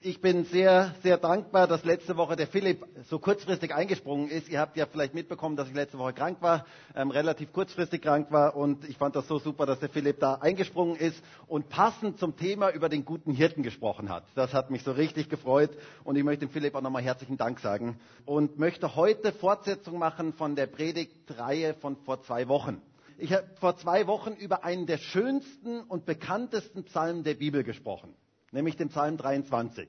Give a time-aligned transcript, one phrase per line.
[0.00, 4.48] Ich bin sehr, sehr dankbar, dass letzte Woche der Philipp so kurzfristig eingesprungen ist.
[4.48, 8.30] Ihr habt ja vielleicht mitbekommen, dass ich letzte Woche krank war, ähm, relativ kurzfristig krank
[8.30, 8.54] war.
[8.54, 12.36] Und ich fand das so super, dass der Philipp da eingesprungen ist und passend zum
[12.36, 14.22] Thema über den guten Hirten gesprochen hat.
[14.36, 15.70] Das hat mich so richtig gefreut.
[16.04, 17.98] Und ich möchte dem Philipp auch nochmal herzlichen Dank sagen.
[18.24, 22.80] Und möchte heute Fortsetzung machen von der Predigtreihe von vor zwei Wochen.
[23.18, 28.14] Ich habe vor zwei Wochen über einen der schönsten und bekanntesten Psalmen der Bibel gesprochen
[28.52, 29.88] nämlich den Psalm 23.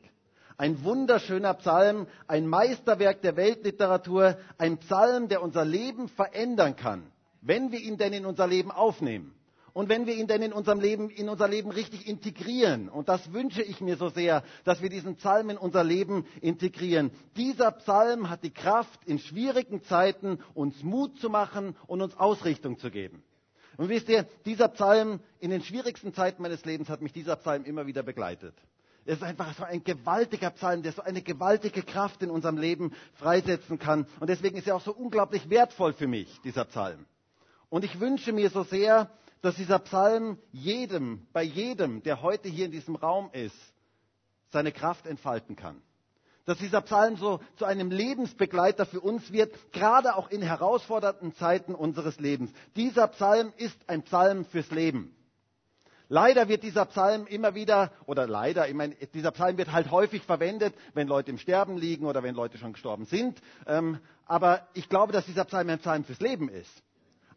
[0.58, 7.72] Ein wunderschöner Psalm, ein Meisterwerk der Weltliteratur, ein Psalm, der unser Leben verändern kann, wenn
[7.72, 9.34] wir ihn denn in unser Leben aufnehmen.
[9.74, 13.32] Und wenn wir ihn denn in unserem Leben, in unser Leben richtig integrieren, und das
[13.32, 17.12] wünsche ich mir so sehr, dass wir diesen Psalm in unser Leben integrieren.
[17.38, 22.78] Dieser Psalm hat die Kraft, in schwierigen Zeiten uns Mut zu machen und uns Ausrichtung
[22.78, 23.24] zu geben.
[23.80, 27.64] Und wisst ihr, dieser Psalm, in den schwierigsten Zeiten meines Lebens hat mich dieser Psalm
[27.64, 28.54] immer wieder begleitet.
[29.06, 32.92] Es ist einfach so ein gewaltiger Psalm, der so eine gewaltige Kraft in unserem Leben
[33.14, 34.06] freisetzen kann.
[34.20, 37.06] Und deswegen ist er auch so unglaublich wertvoll für mich, dieser Psalm.
[37.70, 39.10] Und ich wünsche mir so sehr,
[39.42, 43.56] dass dieser Psalm jedem, bei jedem, der heute hier in diesem Raum ist,
[44.50, 45.82] seine Kraft entfalten kann
[46.50, 51.76] dass dieser Psalm so zu einem Lebensbegleiter für uns wird, gerade auch in herausfordernden Zeiten
[51.76, 52.52] unseres Lebens.
[52.76, 55.16] Dieser Psalm ist ein Psalm fürs Leben.
[56.08, 60.24] Leider wird dieser Psalm immer wieder, oder leider, ich meine, dieser Psalm wird halt häufig
[60.24, 63.40] verwendet, wenn Leute im Sterben liegen oder wenn Leute schon gestorben sind.
[63.68, 66.82] Ähm, aber ich glaube, dass dieser Psalm ein Psalm fürs Leben ist.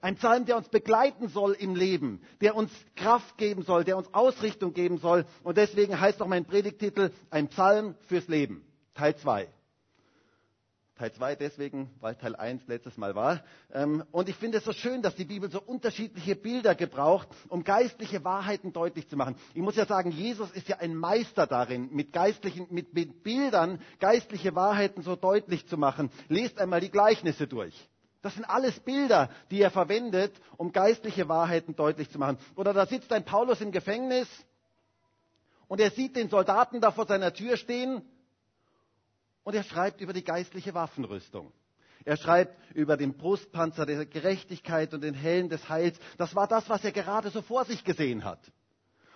[0.00, 4.08] Ein Psalm, der uns begleiten soll im Leben, der uns Kraft geben soll, der uns
[4.14, 5.26] Ausrichtung geben soll.
[5.42, 8.64] Und deswegen heißt auch mein Predigtitel ein Psalm fürs Leben.
[8.94, 9.48] Teil 2.
[11.02, 13.42] Teil 2 deswegen, weil Teil 1 letztes Mal war.
[13.72, 17.64] Ähm, und ich finde es so schön, dass die Bibel so unterschiedliche Bilder gebraucht, um
[17.64, 19.34] geistliche Wahrheiten deutlich zu machen.
[19.54, 23.80] Ich muss ja sagen, Jesus ist ja ein Meister darin, mit geistlichen, mit, mit Bildern
[24.00, 26.10] geistliche Wahrheiten so deutlich zu machen.
[26.28, 27.74] Lest einmal die Gleichnisse durch.
[28.20, 32.38] Das sind alles Bilder, die er verwendet, um geistliche Wahrheiten deutlich zu machen.
[32.54, 34.28] Oder da sitzt ein Paulus im Gefängnis
[35.66, 38.02] und er sieht den Soldaten da vor seiner Tür stehen
[39.44, 41.52] und er schreibt über die geistliche Waffenrüstung.
[42.04, 45.98] Er schreibt über den Brustpanzer der Gerechtigkeit und den Helm des Heils.
[46.18, 48.40] Das war das, was er gerade so vor sich gesehen hat.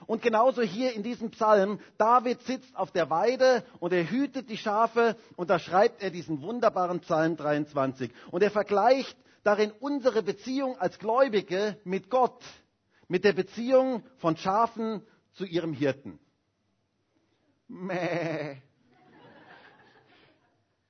[0.07, 4.59] Und genauso hier in diesem Psalm, David sitzt auf der Weide und er hütet die
[4.59, 8.13] Schafe und da schreibt er diesen wunderbaren Psalm 23.
[8.31, 12.45] Und er vergleicht darin unsere Beziehung als Gläubige mit Gott,
[13.09, 16.19] mit der Beziehung von Schafen zu ihrem Hirten.
[17.67, 18.59] Mäh.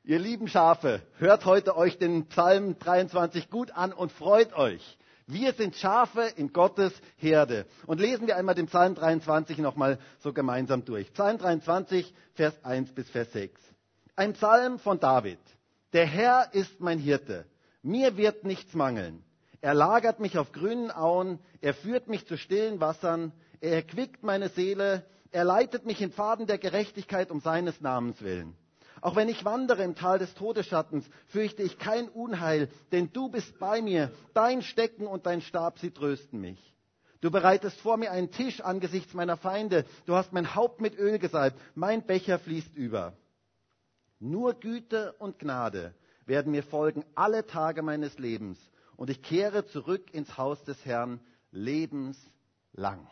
[0.09, 4.97] Ihr lieben Schafe, hört heute euch den Psalm 23 gut an und freut euch.
[5.27, 7.67] Wir sind Schafe in Gottes Herde.
[7.89, 11.13] Und lesen wir einmal den Psalm 23 nochmal so gemeinsam durch.
[11.13, 13.61] Psalm 23, Vers 1 bis Vers 6.
[14.15, 15.41] Ein Psalm von David.
[15.93, 17.45] Der Herr ist mein Hirte.
[17.83, 19.25] Mir wird nichts mangeln.
[19.61, 21.41] Er lagert mich auf grünen Auen.
[21.61, 23.33] Er führt mich zu stillen Wassern.
[23.61, 25.05] Er erquickt meine Seele.
[25.33, 28.57] Er leitet mich in Pfaden der Gerechtigkeit um seines Namens willen.
[29.01, 33.59] Auch wenn ich wandere im Tal des Todesschattens, fürchte ich kein Unheil, denn du bist
[33.59, 34.11] bei mir.
[34.35, 36.75] Dein Stecken und dein Stab, sie trösten mich.
[37.21, 39.85] Du bereitest vor mir einen Tisch angesichts meiner Feinde.
[40.05, 41.59] Du hast mein Haupt mit Öl gesalbt.
[41.75, 43.15] Mein Becher fließt über.
[44.19, 48.59] Nur Güte und Gnade werden mir folgen alle Tage meines Lebens.
[48.97, 51.21] Und ich kehre zurück ins Haus des Herrn
[51.51, 53.11] lebenslang.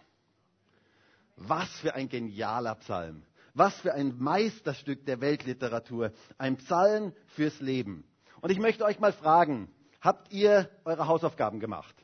[1.37, 3.23] Was für ein genialer Psalm.
[3.55, 6.13] Was für ein Meisterstück der Weltliteratur.
[6.39, 8.05] Ein Psalm fürs Leben.
[8.41, 9.69] Und ich möchte euch mal fragen,
[10.01, 11.95] habt ihr eure Hausaufgaben gemacht?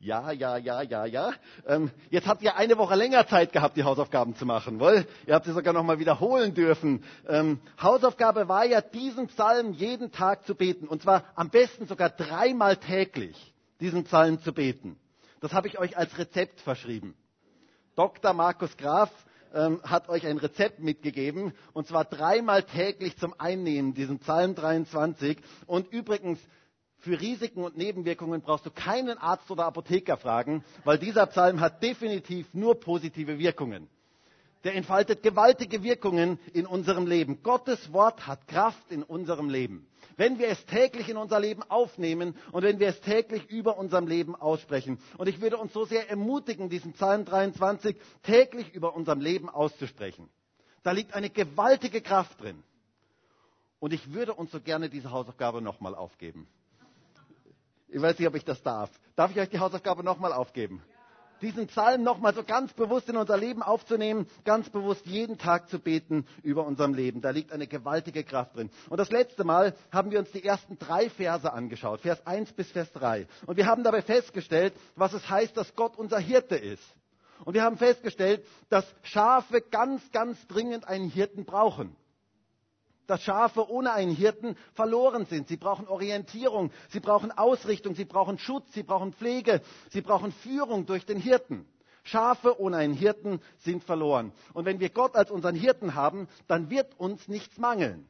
[0.00, 1.32] Ja, ja, ja, ja, ja.
[1.66, 5.06] Ähm, jetzt habt ihr eine Woche länger Zeit gehabt, die Hausaufgaben zu machen, wohl?
[5.26, 7.02] Ihr habt sie sogar noch mal wiederholen dürfen.
[7.28, 10.86] Ähm, Hausaufgabe war ja, diesen Psalm jeden Tag zu beten.
[10.86, 14.98] Und zwar am besten sogar dreimal täglich, diesen Psalm zu beten.
[15.40, 17.16] Das habe ich euch als Rezept verschrieben.
[17.98, 18.32] Dr.
[18.32, 19.10] Markus Graf
[19.52, 25.36] ähm, hat euch ein Rezept mitgegeben, und zwar dreimal täglich zum Einnehmen, diesen Psalm 23.
[25.66, 26.38] Und übrigens,
[26.98, 31.82] für Risiken und Nebenwirkungen brauchst du keinen Arzt oder Apotheker fragen, weil dieser Psalm hat
[31.82, 33.88] definitiv nur positive Wirkungen.
[34.64, 37.42] Der entfaltet gewaltige Wirkungen in unserem Leben.
[37.42, 39.86] Gottes Wort hat Kraft in unserem Leben
[40.18, 44.06] wenn wir es täglich in unser Leben aufnehmen und wenn wir es täglich über unserem
[44.08, 44.98] Leben aussprechen.
[45.16, 50.28] Und ich würde uns so sehr ermutigen, diesen Psalm 23 täglich über unserem Leben auszusprechen.
[50.82, 52.62] Da liegt eine gewaltige Kraft drin.
[53.78, 56.48] Und ich würde uns so gerne diese Hausaufgabe nochmal aufgeben.
[57.86, 58.90] Ich weiß nicht, ob ich das darf.
[59.14, 60.82] Darf ich euch die Hausaufgabe nochmal aufgeben?
[61.40, 65.78] Diesen Psalm nochmal so ganz bewusst in unser Leben aufzunehmen, ganz bewusst jeden Tag zu
[65.78, 67.20] beten über unserem Leben.
[67.20, 68.70] Da liegt eine gewaltige Kraft drin.
[68.88, 72.70] Und das letzte Mal haben wir uns die ersten drei Verse angeschaut, Vers 1 bis
[72.70, 73.26] Vers 3.
[73.46, 76.82] Und wir haben dabei festgestellt, was es heißt, dass Gott unser Hirte ist.
[77.44, 81.96] Und wir haben festgestellt, dass Schafe ganz, ganz dringend einen Hirten brauchen
[83.08, 85.48] dass Schafe ohne einen Hirten verloren sind.
[85.48, 90.86] Sie brauchen Orientierung, sie brauchen Ausrichtung, sie brauchen Schutz, sie brauchen Pflege, sie brauchen Führung
[90.86, 91.66] durch den Hirten.
[92.04, 94.32] Schafe ohne einen Hirten sind verloren.
[94.52, 98.08] Und wenn wir Gott als unseren Hirten haben, dann wird uns nichts mangeln.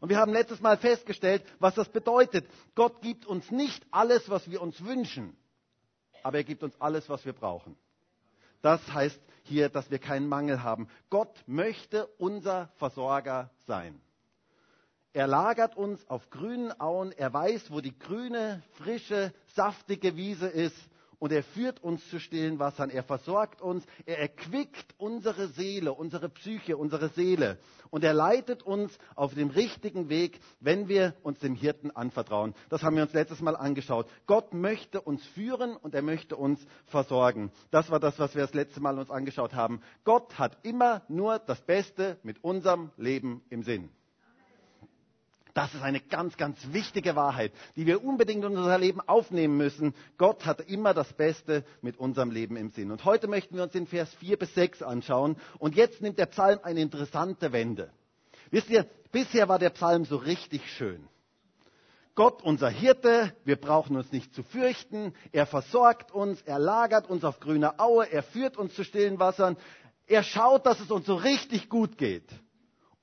[0.00, 2.46] Und wir haben letztes Mal festgestellt, was das bedeutet.
[2.74, 5.36] Gott gibt uns nicht alles, was wir uns wünschen,
[6.24, 7.76] aber er gibt uns alles, was wir brauchen.
[8.64, 10.88] Das heißt hier, dass wir keinen Mangel haben.
[11.10, 14.00] Gott möchte unser Versorger sein.
[15.12, 17.12] Er lagert uns auf grünen Auen.
[17.12, 20.78] Er weiß, wo die grüne, frische, saftige Wiese ist
[21.18, 22.90] und er führt uns zu stillen Wassern.
[22.90, 27.58] Er versorgt uns, er erquickt unsere Seele, unsere Psyche, unsere Seele
[27.94, 32.52] und er leitet uns auf dem richtigen Weg, wenn wir uns dem Hirten anvertrauen.
[32.68, 34.08] Das haben wir uns letztes Mal angeschaut.
[34.26, 37.52] Gott möchte uns führen und er möchte uns versorgen.
[37.70, 39.80] Das war das, was wir das letzte Mal uns angeschaut haben.
[40.02, 43.90] Gott hat immer nur das Beste mit unserem Leben im Sinn.
[45.54, 49.94] Das ist eine ganz, ganz wichtige Wahrheit, die wir unbedingt in unser Leben aufnehmen müssen.
[50.18, 52.90] Gott hat immer das Beste mit unserem Leben im Sinn.
[52.90, 55.36] Und heute möchten wir uns den Vers 4 bis 6 anschauen.
[55.60, 57.92] Und jetzt nimmt der Psalm eine interessante Wende.
[58.50, 61.06] Wisst ihr, bisher war der Psalm so richtig schön.
[62.16, 65.14] Gott, unser Hirte, wir brauchen uns nicht zu fürchten.
[65.30, 69.56] Er versorgt uns, er lagert uns auf grüner Aue, er führt uns zu stillen Wassern.
[70.06, 72.28] Er schaut, dass es uns so richtig gut geht.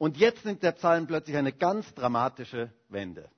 [0.02, 3.30] Und jetzt nimmt der Psalm plötzlich eine ganz dramatische Wende.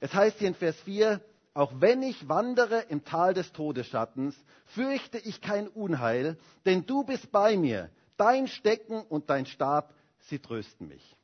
[0.00, 1.20] Es heißt hier in Vers 4,
[1.52, 4.34] auch wenn ich wandere im Tal des Todesschattens,
[4.64, 7.90] fürchte ich kein Unheil, denn du bist bei mir.
[8.16, 11.16] Dein Stecken und dein Stab, sie trösten mich.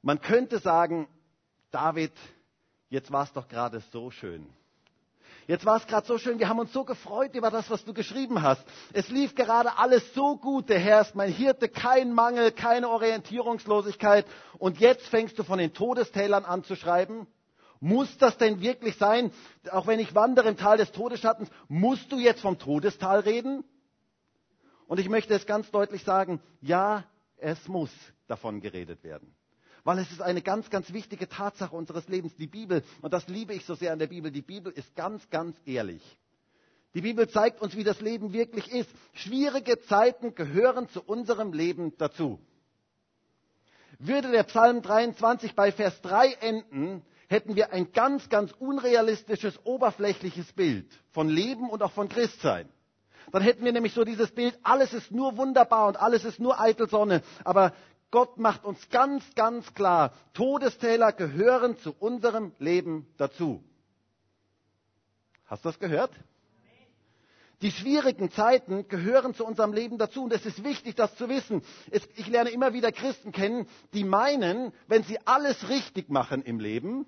[0.00, 1.06] Man könnte sagen,
[1.72, 2.14] David,
[2.88, 4.46] jetzt war es doch gerade so schön.
[5.50, 7.92] Jetzt war es gerade so schön, wir haben uns so gefreut über das, was du
[7.92, 8.64] geschrieben hast.
[8.92, 14.26] Es lief gerade alles so gut, der Herr ist mein Hirte, kein Mangel, keine Orientierungslosigkeit.
[14.58, 17.26] Und jetzt fängst du von den Todestälern an zu schreiben?
[17.80, 19.32] Muss das denn wirklich sein?
[19.72, 23.64] Auch wenn ich wandere im Tal des Todesschattens, musst du jetzt vom Todestal reden?
[24.86, 27.02] Und ich möchte es ganz deutlich sagen, ja,
[27.38, 27.90] es muss
[28.28, 29.34] davon geredet werden
[29.84, 32.34] weil es ist eine ganz, ganz wichtige Tatsache unseres Lebens.
[32.36, 35.28] Die Bibel, und das liebe ich so sehr an der Bibel, die Bibel ist ganz,
[35.30, 36.02] ganz ehrlich.
[36.94, 38.90] Die Bibel zeigt uns, wie das Leben wirklich ist.
[39.12, 42.40] Schwierige Zeiten gehören zu unserem Leben dazu.
[43.98, 50.52] Würde der Psalm 23 bei Vers 3 enden, hätten wir ein ganz, ganz unrealistisches, oberflächliches
[50.52, 52.68] Bild von Leben und auch von Christsein.
[53.30, 56.60] Dann hätten wir nämlich so dieses Bild, alles ist nur wunderbar und alles ist nur
[56.60, 57.22] eitel Sonne.
[57.44, 57.72] Aber
[58.10, 63.62] Gott macht uns ganz, ganz klar, Todestäler gehören zu unserem Leben dazu.
[65.46, 66.12] Hast du das gehört?
[67.62, 71.62] Die schwierigen Zeiten gehören zu unserem Leben dazu und es ist wichtig, das zu wissen.
[71.90, 76.58] Es, ich lerne immer wieder Christen kennen, die meinen, wenn sie alles richtig machen im
[76.58, 77.06] Leben,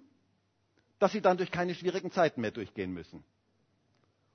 [0.99, 3.25] dass sie dann durch keine schwierigen Zeiten mehr durchgehen müssen.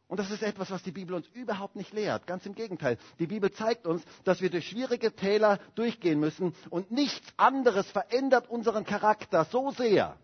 [0.07, 2.27] Und das ist etwas, was die Bibel uns überhaupt nicht lehrt.
[2.27, 2.97] Ganz im Gegenteil.
[3.19, 8.49] Die Bibel zeigt uns, dass wir durch schwierige Täler durchgehen müssen und nichts anderes verändert
[8.49, 10.17] unseren Charakter so sehr,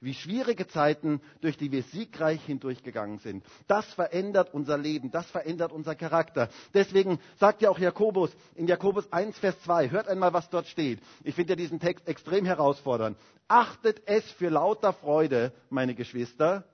[0.00, 3.44] wie schwierige Zeiten, durch die wir siegreich hindurchgegangen sind.
[3.66, 6.48] Das verändert unser Leben, das verändert unser Charakter.
[6.72, 11.00] Deswegen sagt ja auch Jakobus in Jakobus 1, Vers 2, hört einmal, was dort steht.
[11.22, 13.18] Ich finde ja diesen Text extrem herausfordernd.
[13.48, 16.64] Achtet es für lauter Freude, meine Geschwister,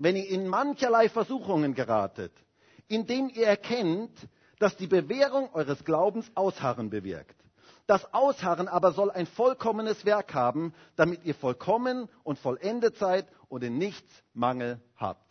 [0.00, 2.32] wenn ihr in mancherlei Versuchungen geratet,
[2.88, 4.10] indem ihr erkennt,
[4.58, 7.36] dass die Bewährung eures Glaubens Ausharren bewirkt.
[7.86, 13.62] Das Ausharren aber soll ein vollkommenes Werk haben, damit ihr vollkommen und vollendet seid und
[13.62, 15.30] in nichts Mangel habt.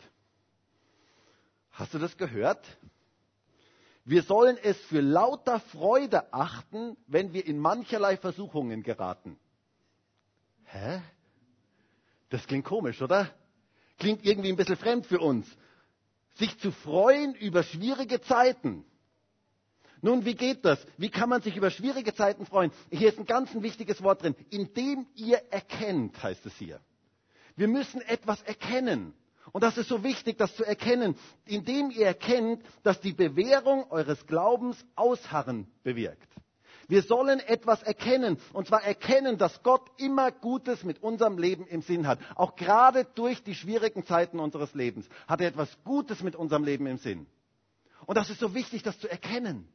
[1.72, 2.64] Hast du das gehört?
[4.04, 9.36] Wir sollen es für lauter Freude achten, wenn wir in mancherlei Versuchungen geraten.
[10.64, 11.02] Hä?
[12.28, 13.30] Das klingt komisch, oder?
[14.00, 15.46] Klingt irgendwie ein bisschen fremd für uns.
[16.34, 18.84] Sich zu freuen über schwierige Zeiten.
[20.00, 20.84] Nun, wie geht das?
[20.96, 22.72] Wie kann man sich über schwierige Zeiten freuen?
[22.90, 24.34] Hier ist ein ganz ein wichtiges Wort drin.
[24.48, 26.80] Indem ihr erkennt, heißt es hier.
[27.56, 29.12] Wir müssen etwas erkennen.
[29.52, 31.14] Und das ist so wichtig, das zu erkennen.
[31.44, 36.29] Indem ihr erkennt, dass die Bewährung eures Glaubens Ausharren bewirkt.
[36.90, 38.36] Wir sollen etwas erkennen.
[38.52, 42.18] Und zwar erkennen, dass Gott immer Gutes mit unserem Leben im Sinn hat.
[42.34, 46.86] Auch gerade durch die schwierigen Zeiten unseres Lebens hat er etwas Gutes mit unserem Leben
[46.86, 47.26] im Sinn.
[48.06, 49.68] Und das ist so wichtig, das zu erkennen.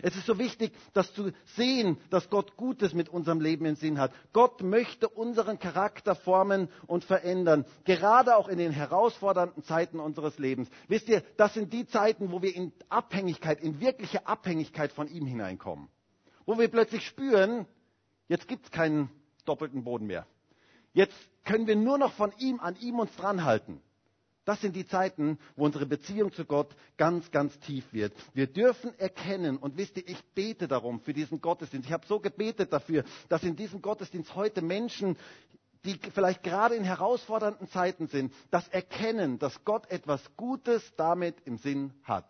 [0.00, 3.98] Es ist so wichtig, das zu sehen, dass Gott Gutes mit unserem Leben im Sinn
[3.98, 4.12] hat.
[4.32, 10.68] Gott möchte unseren Charakter formen und verändern, gerade auch in den herausfordernden Zeiten unseres Lebens.
[10.86, 15.26] Wisst ihr, das sind die Zeiten, wo wir in Abhängigkeit, in wirkliche Abhängigkeit von ihm
[15.26, 15.88] hineinkommen.
[16.46, 17.66] Wo wir plötzlich spüren,
[18.28, 19.10] jetzt gibt es keinen
[19.44, 20.26] doppelten Boden mehr.
[20.92, 23.80] Jetzt können wir nur noch von ihm, an ihm uns dranhalten.
[24.44, 28.12] Das sind die Zeiten, wo unsere Beziehung zu Gott ganz, ganz tief wird.
[28.34, 31.86] Wir dürfen erkennen, und wisst ihr, ich bete darum für diesen Gottesdienst.
[31.86, 35.16] Ich habe so gebetet dafür, dass in diesem Gottesdienst heute Menschen,
[35.84, 41.56] die vielleicht gerade in herausfordernden Zeiten sind, das erkennen, dass Gott etwas Gutes damit im
[41.58, 42.26] Sinn hat.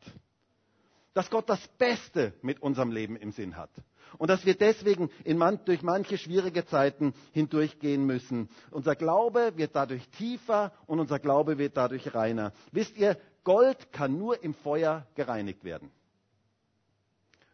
[1.14, 3.70] Dass Gott das Beste mit unserem Leben im Sinn hat
[4.18, 8.48] und dass wir deswegen man, durch manche schwierige Zeiten hindurchgehen müssen.
[8.70, 12.52] Unser Glaube wird dadurch tiefer und unser Glaube wird dadurch reiner.
[12.70, 15.90] Wisst ihr, Gold kann nur im Feuer gereinigt werden.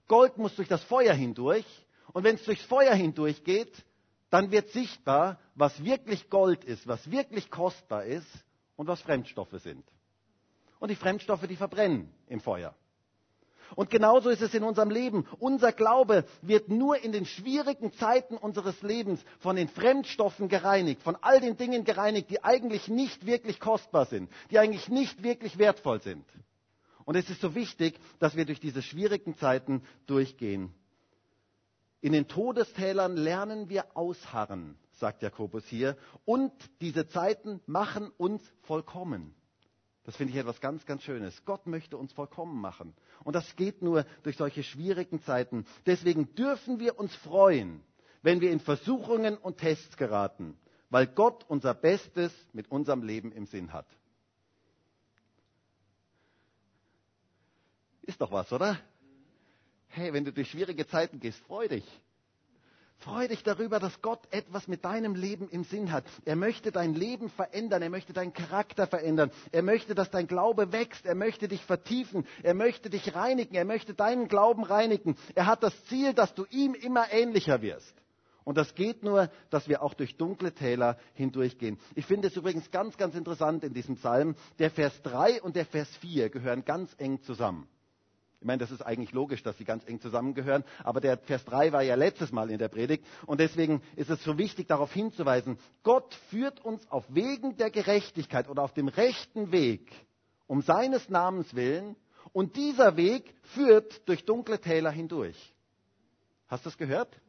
[0.07, 1.67] Gold muss durch das Feuer hindurch
[2.12, 3.85] und wenn es durchs Feuer hindurch geht,
[4.31, 8.27] dann wird sichtbar, was wirklich Gold ist, was wirklich kostbar ist
[8.77, 9.85] und was Fremdstoffe sind.
[10.79, 12.75] Und die Fremdstoffe, die verbrennen im Feuer.
[13.75, 15.26] Und genauso ist es in unserem Leben.
[15.38, 21.16] Unser Glaube wird nur in den schwierigen Zeiten unseres Lebens von den Fremdstoffen gereinigt, von
[21.20, 26.00] all den Dingen gereinigt, die eigentlich nicht wirklich kostbar sind, die eigentlich nicht wirklich wertvoll
[26.00, 26.25] sind.
[27.04, 30.75] Und es ist so wichtig, dass wir durch diese schwierigen Zeiten durchgehen.
[32.00, 39.34] In den Todestälern lernen wir ausharren, sagt Jakobus hier, und diese Zeiten machen uns vollkommen.
[40.09, 41.45] Das finde ich etwas ganz, ganz Schönes.
[41.45, 42.95] Gott möchte uns vollkommen machen.
[43.25, 45.67] Und das geht nur durch solche schwierigen Zeiten.
[45.85, 47.83] Deswegen dürfen wir uns freuen,
[48.23, 50.57] wenn wir in Versuchungen und Tests geraten,
[50.88, 53.85] weil Gott unser Bestes mit unserem Leben im Sinn hat.
[58.00, 58.81] Ist doch was, oder?
[59.88, 61.85] Hey, wenn du durch schwierige Zeiten gehst, freu dich.
[63.00, 66.05] Freu dich darüber, dass Gott etwas mit deinem Leben im Sinn hat.
[66.25, 67.81] Er möchte dein Leben verändern.
[67.81, 69.31] Er möchte deinen Charakter verändern.
[69.52, 71.07] Er möchte, dass dein Glaube wächst.
[71.07, 72.26] Er möchte dich vertiefen.
[72.43, 73.55] Er möchte dich reinigen.
[73.55, 75.17] Er möchte deinen Glauben reinigen.
[75.37, 77.95] Er hat das Ziel, dass du ihm immer ähnlicher wirst.
[78.43, 81.78] Und das geht nur, dass wir auch durch dunkle Täler hindurchgehen.
[81.95, 84.35] Ich finde es übrigens ganz, ganz interessant in diesem Psalm.
[84.59, 87.69] Der Vers 3 und der Vers 4 gehören ganz eng zusammen.
[88.40, 91.73] Ich meine, das ist eigentlich logisch, dass sie ganz eng zusammengehören, aber der Vers 3
[91.73, 95.59] war ja letztes Mal in der Predigt und deswegen ist es so wichtig, darauf hinzuweisen,
[95.83, 99.90] Gott führt uns auf Wegen der Gerechtigkeit oder auf dem rechten Weg
[100.47, 101.97] um seines Namens willen
[102.33, 105.54] und dieser Weg führt durch dunkle Täler hindurch.
[106.47, 107.21] Hast du das gehört?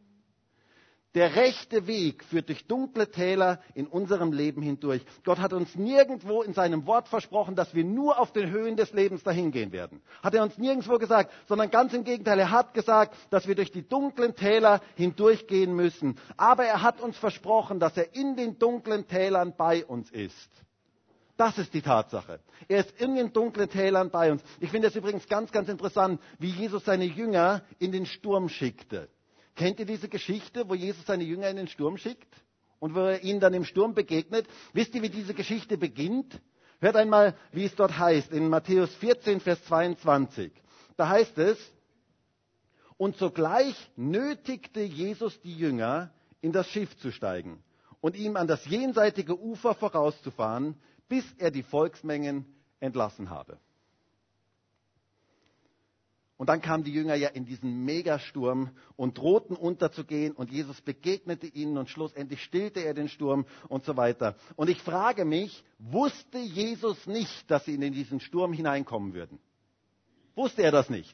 [1.16, 5.02] Der rechte Weg führt durch dunkle Täler in unserem Leben hindurch.
[5.24, 8.94] Gott hat uns nirgendwo in seinem Wort versprochen, dass wir nur auf den Höhen des
[8.94, 10.04] Lebens dahin gehen werden.
[10.22, 12.38] Hat er uns nirgendwo gesagt, sondern ganz im Gegenteil.
[12.38, 16.16] Er hat gesagt, dass wir durch die dunklen Täler hindurchgehen müssen.
[16.38, 20.50] Aber er hat uns versprochen, dass er in den dunklen Tälern bei uns ist.
[21.38, 22.40] Das ist die Tatsache.
[22.68, 24.44] Er ist in den dunklen Tälern bei uns.
[24.60, 29.10] Ich finde es übrigens ganz, ganz interessant, wie Jesus seine Jünger in den Sturm schickte.
[29.60, 32.34] Kennt ihr diese Geschichte, wo Jesus seine Jünger in den Sturm schickt
[32.80, 34.48] und wo er ihnen dann im Sturm begegnet?
[34.72, 36.40] Wisst ihr, wie diese Geschichte beginnt?
[36.80, 40.54] Hört einmal, wie es dort heißt, in Matthäus 14, Vers 22.
[40.96, 41.58] Da heißt es,
[42.96, 47.62] und sogleich nötigte Jesus die Jünger, in das Schiff zu steigen
[48.00, 52.46] und ihm an das jenseitige Ufer vorauszufahren, bis er die Volksmengen
[52.80, 53.60] entlassen habe.
[56.40, 61.48] Und dann kamen die Jünger ja in diesen Megasturm und drohten unterzugehen und Jesus begegnete
[61.48, 64.38] ihnen und schlussendlich stillte er den Sturm und so weiter.
[64.56, 69.38] Und ich frage mich, wusste Jesus nicht, dass sie in diesen Sturm hineinkommen würden?
[70.34, 71.14] Wusste er das nicht?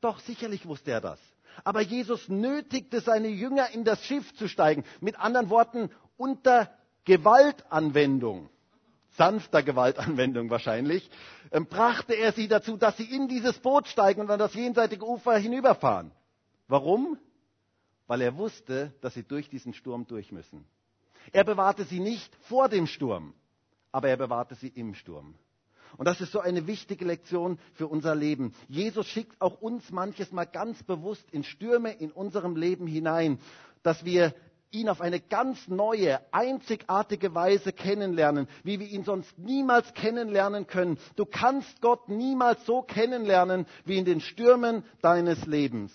[0.00, 1.20] Doch, sicherlich wusste er das.
[1.62, 4.82] Aber Jesus nötigte seine Jünger in das Schiff zu steigen.
[5.00, 8.50] Mit anderen Worten, unter Gewaltanwendung
[9.12, 11.10] sanfter Gewaltanwendung wahrscheinlich,
[11.50, 15.06] ähm, brachte er sie dazu, dass sie in dieses Boot steigen und an das jenseitige
[15.06, 16.12] Ufer hinüberfahren.
[16.68, 17.18] Warum?
[18.06, 20.64] Weil er wusste, dass sie durch diesen Sturm durch müssen.
[21.32, 23.34] Er bewahrte sie nicht vor dem Sturm,
[23.92, 25.34] aber er bewahrte sie im Sturm.
[25.98, 28.54] Und das ist so eine wichtige Lektion für unser Leben.
[28.68, 33.38] Jesus schickt auch uns manches Mal ganz bewusst in Stürme in unserem Leben hinein,
[33.82, 34.34] dass wir
[34.72, 40.98] ihn auf eine ganz neue, einzigartige Weise kennenlernen, wie wir ihn sonst niemals kennenlernen können.
[41.16, 45.92] Du kannst Gott niemals so kennenlernen wie in den Stürmen deines Lebens.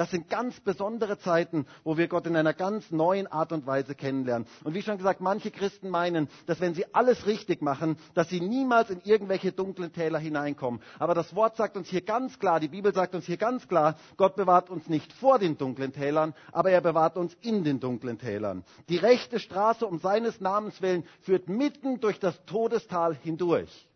[0.00, 3.94] Das sind ganz besondere Zeiten, wo wir Gott in einer ganz neuen Art und Weise
[3.94, 4.48] kennenlernen.
[4.64, 8.40] Und wie schon gesagt, manche Christen meinen, dass wenn sie alles richtig machen, dass sie
[8.40, 10.80] niemals in irgendwelche dunklen Täler hineinkommen.
[10.98, 13.96] Aber das Wort sagt uns hier ganz klar, die Bibel sagt uns hier ganz klar,
[14.16, 18.16] Gott bewahrt uns nicht vor den dunklen Tälern, aber er bewahrt uns in den dunklen
[18.16, 18.64] Tälern.
[18.88, 23.86] Die rechte Straße um seines Namens willen führt mitten durch das Todestal hindurch.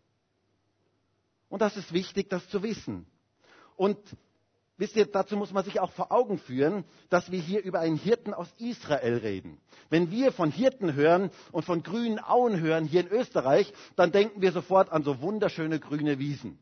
[1.49, 3.07] Und das ist wichtig, das zu wissen.
[3.75, 3.97] Und
[4.77, 7.97] wisst ihr, dazu muss man sich auch vor Augen führen, dass wir hier über einen
[7.97, 9.57] Hirten aus Israel reden.
[9.89, 14.41] Wenn wir von Hirten hören und von grünen Auen hören hier in Österreich, dann denken
[14.41, 16.59] wir sofort an so wunderschöne grüne Wiesen.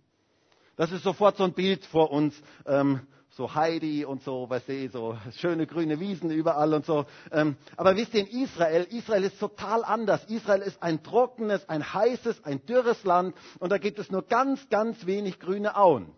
[0.75, 3.01] Das ist sofort so ein Bild vor uns, ähm,
[3.36, 7.05] so Heidi und so, weißt du, so schöne grüne Wiesen überall und so.
[7.32, 10.24] Ähm, aber wisst ihr, in Israel, Israel ist total anders.
[10.25, 14.70] Israel ist ein trockenes, ein heißes, ein dürres Land und da gibt es nur ganz,
[14.70, 16.12] ganz wenig grüne Auen.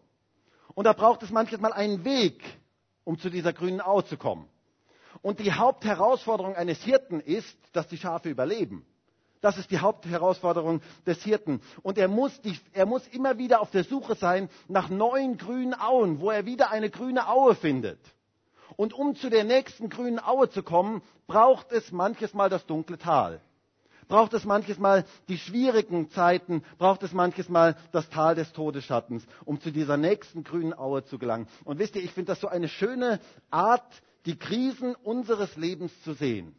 [0.75, 2.43] Und da braucht es manchmal einen Weg,
[3.03, 4.47] um zu dieser grünen Aue zu kommen.
[5.21, 8.85] Und die Hauptherausforderung eines Hirten ist, dass die Schafe überleben.
[9.41, 11.61] Das ist die Hauptherausforderung des Hirten.
[11.81, 15.73] Und er muss, die, er muss immer wieder auf der Suche sein nach neuen grünen
[15.73, 17.99] Auen, wo er wieder eine grüne Aue findet.
[18.75, 22.97] Und um zu der nächsten grünen Aue zu kommen, braucht es manches Mal das dunkle
[22.97, 23.39] Tal.
[24.07, 29.25] Braucht es manches Mal die schwierigen Zeiten, braucht es manches Mal das Tal des Todesschattens,
[29.45, 31.47] um zu dieser nächsten grünen Aue zu gelangen.
[31.63, 33.19] Und wisst ihr, ich finde das so eine schöne
[33.49, 36.55] Art, die Krisen unseres Lebens zu sehen.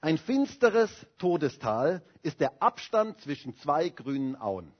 [0.00, 4.72] Ein finsteres Todestal ist der Abstand zwischen zwei grünen Auen.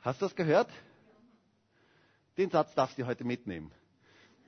[0.00, 0.68] Hast du das gehört?
[2.36, 3.70] Den Satz darfst du heute mitnehmen.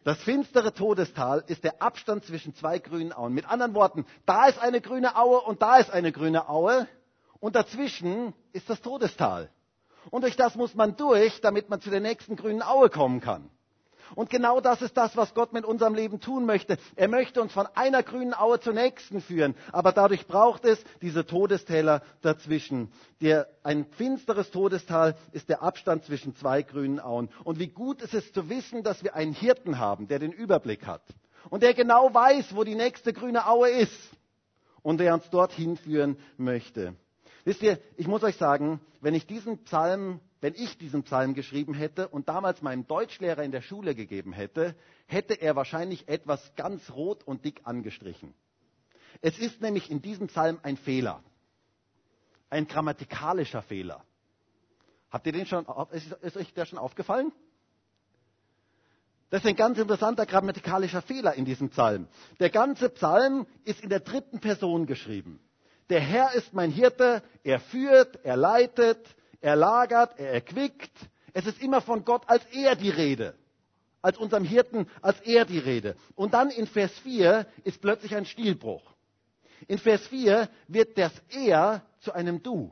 [0.04, 3.32] Das finstere Todestal ist der Abstand zwischen zwei grünen Auen.
[3.32, 6.86] Mit anderen Worten, da ist eine grüne Aue und da ist eine grüne Aue
[7.40, 9.50] und dazwischen ist das Todestal.
[10.10, 13.48] Und durch das muss man durch, damit man zu der nächsten grünen Aue kommen kann.
[14.14, 16.76] Und genau das ist das, was Gott mit unserem Leben tun möchte.
[16.96, 19.54] Er möchte uns von einer grünen Aue zur nächsten führen.
[19.72, 22.92] Aber dadurch braucht es diese Todestäler dazwischen.
[23.20, 27.30] Der, ein finsteres Todestal ist der Abstand zwischen zwei grünen Auen.
[27.44, 30.86] Und wie gut ist es zu wissen, dass wir einen Hirten haben, der den Überblick
[30.86, 31.02] hat.
[31.50, 34.10] Und der genau weiß, wo die nächste grüne Aue ist.
[34.82, 36.94] Und der uns dorthin führen möchte.
[37.44, 41.72] Wisst ihr, ich muss euch sagen, wenn ich diesen Psalm wenn ich diesen Psalm geschrieben
[41.72, 44.74] hätte und damals meinem Deutschlehrer in der Schule gegeben hätte,
[45.06, 48.34] hätte er wahrscheinlich etwas ganz rot und dick angestrichen.
[49.22, 51.22] Es ist nämlich in diesem Psalm ein Fehler.
[52.50, 54.04] Ein grammatikalischer Fehler.
[55.10, 57.32] Habt ihr den schon, ist, ist euch der schon aufgefallen?
[59.30, 62.06] Das ist ein ganz interessanter grammatikalischer Fehler in diesem Psalm.
[62.38, 65.40] Der ganze Psalm ist in der dritten Person geschrieben.
[65.88, 70.90] Der Herr ist mein Hirte, er führt, er leitet, er lagert, er erquickt.
[71.34, 73.34] Es ist immer von Gott als er die Rede.
[74.00, 75.96] Als unserem Hirten als er die Rede.
[76.14, 78.82] Und dann in Vers 4 ist plötzlich ein Stilbruch.
[79.68, 82.70] In Vers 4 wird das er zu einem du.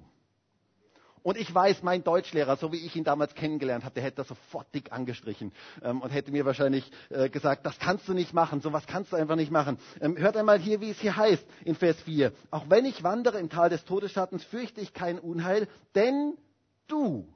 [1.23, 4.29] Und ich weiß, mein Deutschlehrer, so wie ich ihn damals kennengelernt habe, der hätte das
[4.29, 8.61] sofort dick angestrichen ähm, und hätte mir wahrscheinlich äh, gesagt, das kannst du nicht machen,
[8.63, 9.79] sowas kannst du einfach nicht machen.
[10.01, 12.33] Ähm, hört einmal hier, wie es hier heißt in Vers 4.
[12.51, 16.37] Auch wenn ich wandere im Tal des Todesschattens, fürchte ich kein Unheil, denn
[16.87, 17.33] du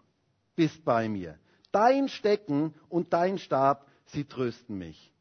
[0.55, 1.39] bist bei mir.
[1.73, 5.13] Dein Stecken und dein Stab, sie trösten mich.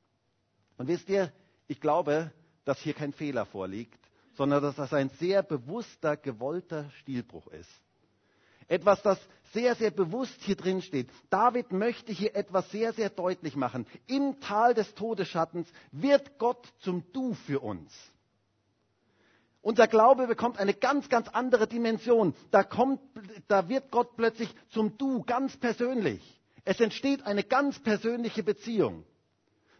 [0.77, 1.31] Und wisst ihr,
[1.67, 2.31] ich glaube,
[2.63, 3.99] dass hier kein Fehler vorliegt,
[4.35, 7.69] sondern dass das ein sehr bewusster, gewollter Stilbruch ist.
[8.67, 9.19] Etwas, das
[9.53, 11.09] sehr, sehr bewusst hier drin steht.
[11.29, 13.85] David möchte hier etwas sehr, sehr deutlich machen.
[14.07, 17.93] Im Tal des Todesschattens wird Gott zum Du für uns.
[19.65, 22.35] Unser Glaube bekommt eine ganz, ganz andere Dimension.
[22.51, 23.01] Da, kommt,
[23.47, 26.21] da wird Gott plötzlich zum Du, ganz persönlich.
[26.65, 29.05] Es entsteht eine ganz persönliche Beziehung.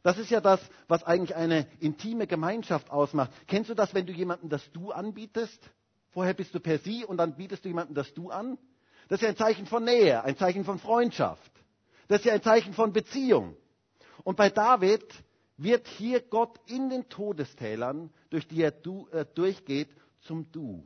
[0.02, 3.30] Das ist ja das, was eigentlich eine intime Gemeinschaft ausmacht.
[3.46, 5.62] Kennst du das, wenn du jemandem das Du anbietest?
[6.14, 8.58] Vorher bist du per Sie und dann bietest du jemandem das Du an?
[9.08, 11.52] Das ist ja ein Zeichen von Nähe, ein Zeichen von Freundschaft.
[12.08, 13.56] Das ist ja ein Zeichen von Beziehung.
[14.24, 15.06] Und bei David
[15.58, 19.90] wird hier Gott in den Todestälern, durch die er du, äh, durchgeht,
[20.22, 20.84] zum Du.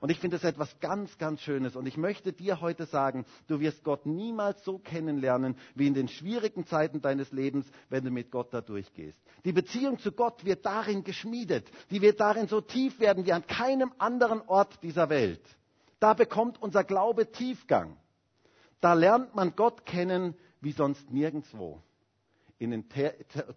[0.00, 1.74] Und ich finde das etwas ganz, ganz Schönes.
[1.74, 6.06] Und ich möchte dir heute sagen, du wirst Gott niemals so kennenlernen wie in den
[6.06, 9.20] schwierigen Zeiten deines Lebens, wenn du mit Gott da durchgehst.
[9.44, 11.68] Die Beziehung zu Gott wird darin geschmiedet.
[11.90, 15.42] Die wird darin so tief werden wie an keinem anderen Ort dieser Welt.
[15.98, 17.96] Da bekommt unser Glaube Tiefgang.
[18.80, 21.82] Da lernt man Gott kennen wie sonst nirgendwo
[22.58, 22.88] in den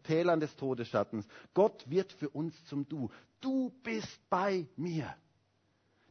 [0.04, 1.28] Tälern des Todesschattens.
[1.54, 3.10] Gott wird für uns zum Du.
[3.40, 5.16] Du bist bei mir.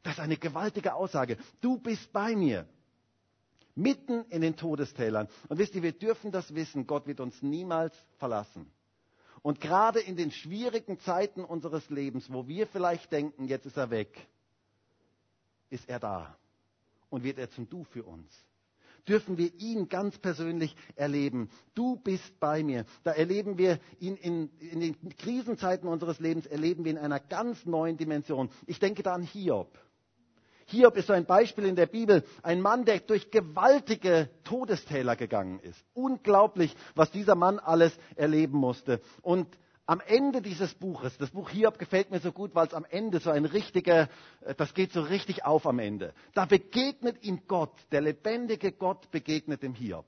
[0.02, 1.36] Das ist eine gewaltige Aussage.
[1.60, 2.66] Du bist bei mir.
[3.74, 5.28] Mitten in den Todestälern.
[5.48, 8.70] Und wisst ihr, wir dürfen das wissen, Gott wird uns niemals verlassen.
[9.42, 13.90] Und gerade in den schwierigen Zeiten unseres Lebens, wo wir vielleicht denken, jetzt ist er
[13.90, 14.28] weg,
[15.70, 16.36] ist er da
[17.08, 18.28] und wird er zum Du für uns.
[19.08, 21.50] Dürfen wir ihn ganz persönlich erleben.
[21.74, 22.84] Du bist bei mir.
[23.04, 27.64] Da erleben wir ihn in, in den Krisenzeiten unseres Lebens, erleben wir in einer ganz
[27.66, 28.50] neuen Dimension.
[28.66, 29.78] Ich denke da an Hiob.
[30.66, 32.22] Hiob ist so ein Beispiel in der Bibel.
[32.42, 35.84] Ein Mann, der durch gewaltige Todestäler gegangen ist.
[35.94, 39.00] Unglaublich, was dieser Mann alles erleben musste.
[39.20, 39.48] Und
[39.90, 43.18] am Ende dieses Buches, das Buch Hiob gefällt mir so gut, weil es am Ende
[43.18, 44.08] so ein richtiger,
[44.42, 46.14] äh, das geht so richtig auf am Ende.
[46.32, 50.06] Da begegnet ihm Gott, der lebendige Gott begegnet dem Hiob.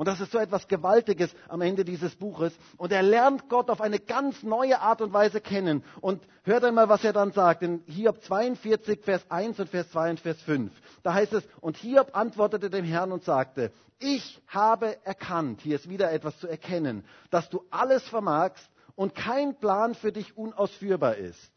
[0.00, 2.54] Und das ist so etwas Gewaltiges am Ende dieses Buches.
[2.78, 5.84] Und er lernt Gott auf eine ganz neue Art und Weise kennen.
[6.00, 7.60] Und hört einmal, was er dann sagt.
[7.62, 10.72] In Hiob 42, Vers 1 und Vers 2 und Vers 5.
[11.02, 15.90] Da heißt es, und Hiob antwortete dem Herrn und sagte, ich habe erkannt, hier ist
[15.90, 21.52] wieder etwas zu erkennen, dass du alles vermagst und kein Plan für dich unausführbar ist.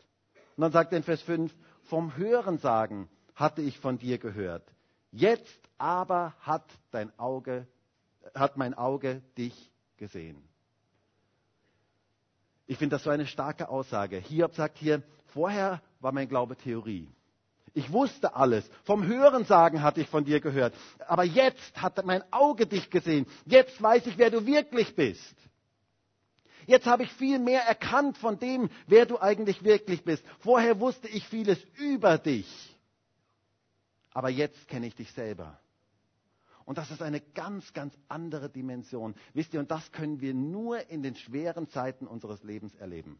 [0.58, 4.66] Und dann sagt er in Vers 5, vom Hörensagen hatte ich von dir gehört.
[5.12, 7.68] Jetzt aber hat dein Auge
[8.34, 10.42] hat mein Auge dich gesehen.
[12.66, 14.18] Ich finde das so eine starke Aussage.
[14.18, 17.10] Hiob sagt hier, vorher war mein Glaube Theorie.
[17.74, 18.70] Ich wusste alles.
[18.84, 20.74] Vom Hörensagen hatte ich von dir gehört.
[21.08, 23.26] Aber jetzt hat mein Auge dich gesehen.
[23.46, 25.36] Jetzt weiß ich, wer du wirklich bist.
[26.66, 30.24] Jetzt habe ich viel mehr erkannt von dem, wer du eigentlich wirklich bist.
[30.40, 32.48] Vorher wusste ich vieles über dich.
[34.14, 35.60] Aber jetzt kenne ich dich selber.
[36.66, 39.16] Und das ist eine ganz, ganz andere Dimension.
[39.34, 43.20] Wisst ihr, und das können wir nur in den schweren Zeiten unseres Lebens erleben.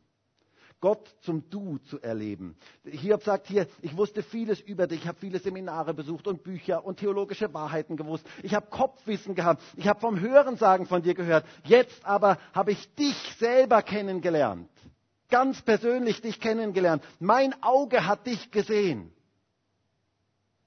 [0.84, 2.58] Gott zum Du zu erleben.
[2.84, 6.84] Hiob sagt hier, ich wusste vieles über dich, ich habe viele Seminare besucht und Bücher
[6.84, 8.28] und theologische Wahrheiten gewusst.
[8.42, 11.46] Ich habe Kopfwissen gehabt, ich habe vom Hörensagen von dir gehört.
[11.64, 14.70] Jetzt aber habe ich dich selber kennengelernt.
[15.30, 17.02] Ganz persönlich dich kennengelernt.
[17.20, 19.14] Mein Auge hat dich gesehen.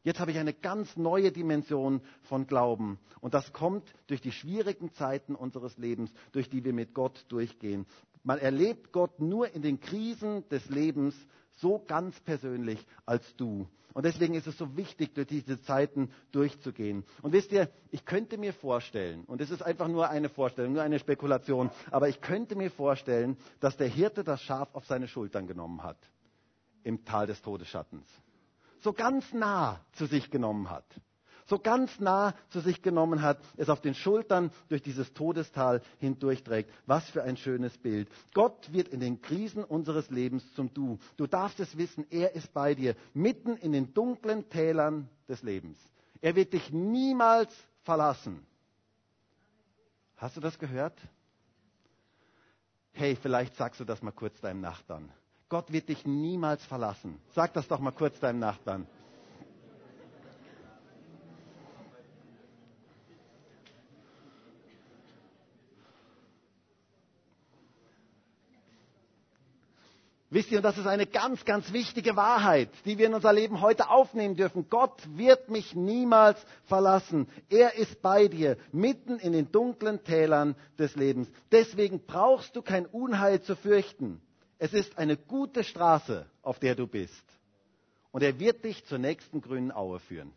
[0.07, 3.01] Jetzt habe ich eine ganz neue Dimension von Glauben.
[3.21, 7.87] Und das kommt durch die schwierigen Zeiten unseres Lebens, durch die wir mit Gott durchgehen.
[8.23, 11.17] Man erlebt Gott nur in den Krisen des Lebens
[11.57, 13.67] so ganz persönlich als du.
[13.95, 17.03] Und deswegen ist es so wichtig, durch diese Zeiten durchzugehen.
[17.23, 20.83] Und wisst ihr, ich könnte mir vorstellen, und es ist einfach nur eine Vorstellung, nur
[20.83, 25.49] eine Spekulation, aber ich könnte mir vorstellen, dass der Hirte das Schaf auf seine Schultern
[25.49, 25.99] genommen hat
[26.85, 28.07] im Tal des Todesschattens
[28.87, 30.85] so ganz nah zu sich genommen hat.
[31.47, 36.71] So ganz nah zu sich genommen hat, es auf den Schultern durch dieses Todestal hindurchträgt.
[36.87, 38.09] Was für ein schönes Bild.
[38.33, 41.01] Gott wird in den Krisen unseres Lebens zum Du.
[41.17, 45.81] Du darfst es wissen, er ist bei dir, mitten in den dunklen Tälern des Lebens.
[46.21, 48.47] Er wird dich niemals verlassen.
[50.17, 50.97] Hast du das gehört?
[52.93, 55.13] Hey, vielleicht sagst du das mal kurz deinem Nachbarn.
[55.49, 57.21] Gott wird dich niemals verlassen.
[57.35, 58.87] Sag das doch mal kurz deinem Nachbarn.
[70.29, 73.61] Wisst ihr, und das ist eine ganz, ganz wichtige Wahrheit, die wir in unser Leben
[73.61, 74.69] heute aufnehmen dürfen.
[74.69, 77.29] Gott wird mich niemals verlassen.
[77.49, 81.31] Er ist bei dir, mitten in den dunklen Tälern des Lebens.
[81.53, 84.21] Deswegen brauchst du kein Unheil zu fürchten.
[84.59, 87.25] Es ist eine gute Straße, auf der du bist.
[88.11, 90.33] Und er wird dich zur nächsten grünen Aue führen.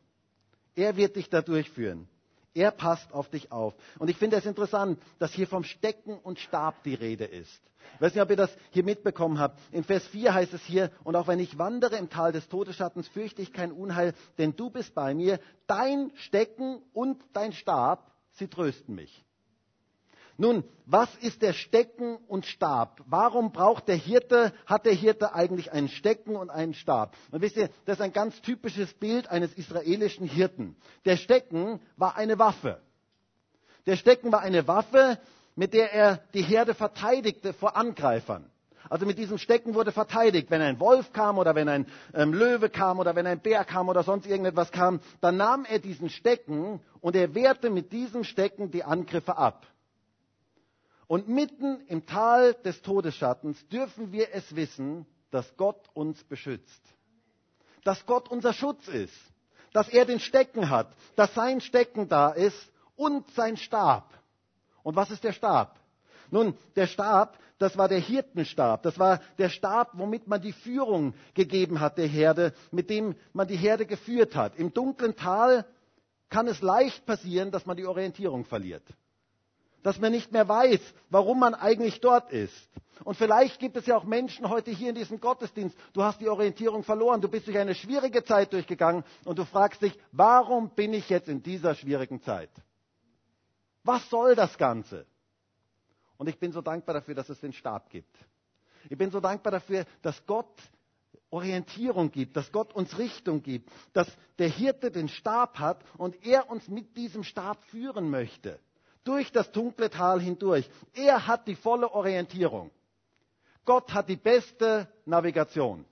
[0.76, 2.08] Er wird dich da durchführen.
[2.54, 3.74] Er passt auf dich auf.
[4.00, 7.62] Und ich finde es interessant, dass hier vom Stecken und Stab die Rede ist.
[7.96, 9.60] Ich weiß nicht, ob ihr das hier mitbekommen habt.
[9.72, 13.08] In Vers 4 heißt es hier, und auch wenn ich wandere im Tal des Todesschattens,
[13.08, 15.40] fürchte ich kein Unheil, denn du bist bei mir.
[15.68, 19.26] Dein Stecken und dein Stab, sie trösten mich.
[20.40, 23.02] Nun, was ist der Stecken und Stab?
[23.08, 27.18] Warum braucht der Hirte, hat der Hirte eigentlich einen Stecken und einen Stab?
[27.32, 30.78] Und wisst ihr, das ist ein ganz typisches Bild eines israelischen Hirten.
[31.04, 32.80] Der Stecken war eine Waffe.
[33.86, 35.20] Der Stecken war eine Waffe,
[35.58, 38.50] mit der er die Herde verteidigte vor Angreifern.
[38.90, 40.50] Also mit diesem Stecken wurde verteidigt.
[40.50, 43.90] Wenn ein Wolf kam oder wenn ein ähm, Löwe kam oder wenn ein Bär kam
[43.90, 48.72] oder sonst irgendetwas kam, dann nahm er diesen Stecken und er wehrte mit diesem Stecken
[48.72, 49.68] die Angriffe ab.
[51.10, 56.84] Und mitten im Tal des Todesschattens dürfen wir es wissen, dass Gott uns beschützt.
[57.84, 59.18] Dass Gott unser Schutz ist.
[59.74, 60.96] Dass er den Stecken hat.
[61.16, 64.14] Dass sein Stecken da ist und sein Stab.
[64.84, 65.80] Und was ist der Stab?
[66.30, 68.84] Nun, der Stab, das war der Hirtenstab.
[68.84, 73.48] Das war der Stab, womit man die Führung gegeben hat der Herde, mit dem man
[73.48, 74.56] die Herde geführt hat.
[74.58, 75.66] Im dunklen Tal
[76.30, 78.84] kann es leicht passieren, dass man die Orientierung verliert.
[79.84, 82.70] Dass man nicht mehr weiß, warum man eigentlich dort ist.
[83.04, 86.28] Und vielleicht gibt es ja auch Menschen heute hier in diesem Gottesdienst, du hast die
[86.28, 90.94] Orientierung verloren, du bist durch eine schwierige Zeit durchgegangen und du fragst dich, warum bin
[90.94, 92.50] ich jetzt in dieser schwierigen Zeit?
[93.84, 95.06] Was soll das Ganze?
[96.18, 98.14] Und ich bin so dankbar dafür, dass es den Stab gibt.
[98.90, 100.52] Ich bin so dankbar dafür, dass Gott
[101.32, 104.08] Orientierung gibt, dass Gott uns Richtung gibt, dass
[104.40, 108.60] der Hirte den Stab hat und er uns mit diesem Stab führen möchte.
[109.10, 110.70] Durch das dunkle Tal hindurch.
[110.94, 112.70] Er hat die volle Orientierung.
[113.66, 115.84] Gott hat die beste Navigation.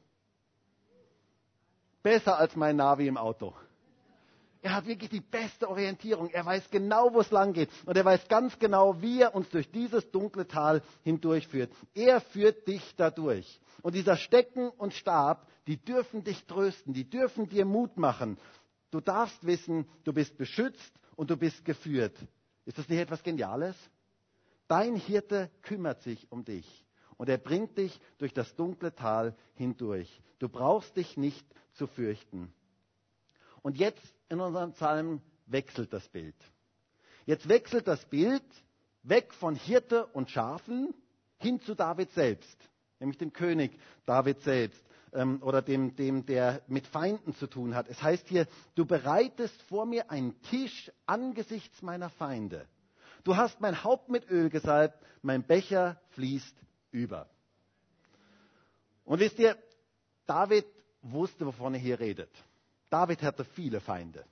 [2.03, 3.55] Besser als mein Navi im Auto.
[4.61, 6.29] Er hat wirklich die beste Orientierung.
[6.29, 7.71] Er weiß genau, wo es lang geht.
[7.87, 11.71] Und er weiß ganz genau, wie er uns durch dieses dunkle Tal hindurchführt.
[11.95, 13.59] Er führt dich dadurch.
[13.81, 18.37] Und dieser Stecken und Stab, die dürfen dich trösten, die dürfen dir Mut machen.
[18.91, 22.13] Du darfst wissen, du bist beschützt und du bist geführt.
[22.67, 23.75] Ist das nicht etwas Geniales?
[24.67, 30.21] Dein Hirte kümmert sich um dich und er bringt dich durch das dunkle Tal hindurch.
[30.39, 32.53] Du brauchst dich nicht zu fürchten.
[33.61, 36.35] Und jetzt in unserem Psalm wechselt das Bild.
[37.25, 38.43] Jetzt wechselt das Bild
[39.01, 40.93] weg von Hirte und Schafen
[41.37, 44.83] hin zu David selbst nämlich dem König David selbst
[45.17, 47.89] ähm, oder dem, dem, der mit Feinden zu tun hat.
[47.89, 52.67] Es heißt hier, du bereitest vor mir einen Tisch angesichts meiner Feinde.
[53.23, 56.55] Du hast mein Haupt mit Öl gesalbt, mein Becher fließt
[56.91, 57.27] über.
[59.03, 59.57] Und wisst ihr,
[60.27, 60.65] David
[61.01, 62.29] wusste, wovon er hier redet.
[62.89, 64.23] David hatte viele Feinde.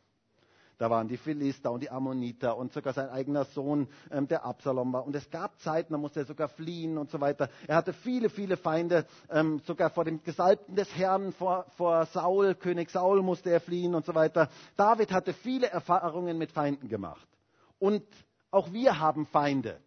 [0.78, 4.92] Da waren die Philister und die Ammoniter und sogar sein eigener Sohn, ähm, der Absalom
[4.94, 5.06] war.
[5.06, 7.50] Und es gab Zeiten, da musste er sogar fliehen und so weiter.
[7.68, 12.56] Er hatte viele, viele Feinde, ähm, sogar vor dem Gesalbten des Herrn, vor, vor Saul,
[12.56, 14.50] König Saul musste er fliehen und so weiter.
[14.76, 17.28] David hatte viele Erfahrungen mit Feinden gemacht.
[17.80, 18.04] Und
[18.52, 19.80] auch wir haben Feinde.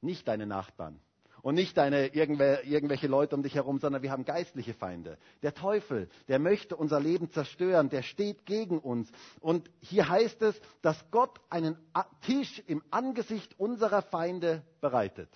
[0.00, 1.00] Nicht deine Nachbarn,
[1.48, 5.16] und nicht deine irgendwelche Leute um dich herum, sondern wir haben geistliche Feinde.
[5.40, 9.10] Der Teufel, der möchte unser Leben zerstören, der steht gegen uns.
[9.40, 11.78] Und hier heißt es, dass Gott einen
[12.20, 15.30] Tisch im Angesicht unserer Feinde bereitet.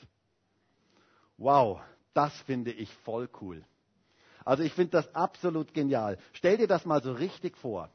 [1.38, 1.80] Wow,
[2.12, 3.64] das finde ich voll cool.
[4.44, 6.18] Also ich finde das absolut genial.
[6.34, 7.88] Stell dir das mal so richtig vor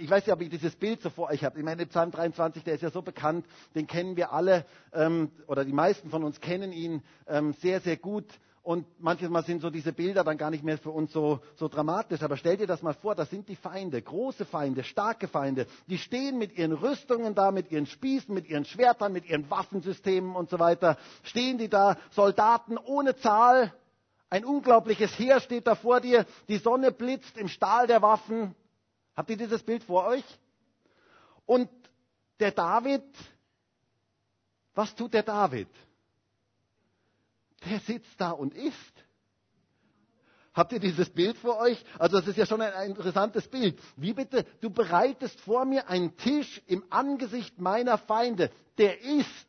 [0.00, 1.58] ich weiß nicht, ob ich dieses Bild so vor euch habe.
[1.58, 5.64] Ich meine, Psalm 23, der ist ja so bekannt, den kennen wir alle, ähm, oder
[5.64, 8.26] die meisten von uns kennen ihn ähm, sehr, sehr gut.
[8.62, 12.22] Und manchmal sind so diese Bilder dann gar nicht mehr für uns so, so dramatisch.
[12.22, 15.66] Aber stell dir das mal vor, das sind die Feinde, große Feinde, starke Feinde.
[15.86, 20.34] Die stehen mit ihren Rüstungen da, mit ihren Spießen, mit ihren Schwertern, mit ihren Waffensystemen
[20.34, 20.96] und so weiter.
[21.24, 23.74] Stehen die da, Soldaten ohne Zahl.
[24.30, 26.24] Ein unglaubliches Heer steht da vor dir.
[26.48, 28.54] Die Sonne blitzt im Stahl der Waffen.
[29.16, 30.24] Habt ihr dieses Bild vor euch?
[31.46, 31.68] Und
[32.40, 33.04] der David,
[34.74, 35.68] was tut der David?
[37.64, 39.04] Der sitzt da und isst.
[40.52, 41.84] Habt ihr dieses Bild vor euch?
[41.98, 43.80] Also das ist ja schon ein, interessantes Bild.
[43.96, 48.50] Wie bitte, du bereitest vor mir einen Tisch im Angesicht meiner Feinde.
[48.78, 49.48] Der isst.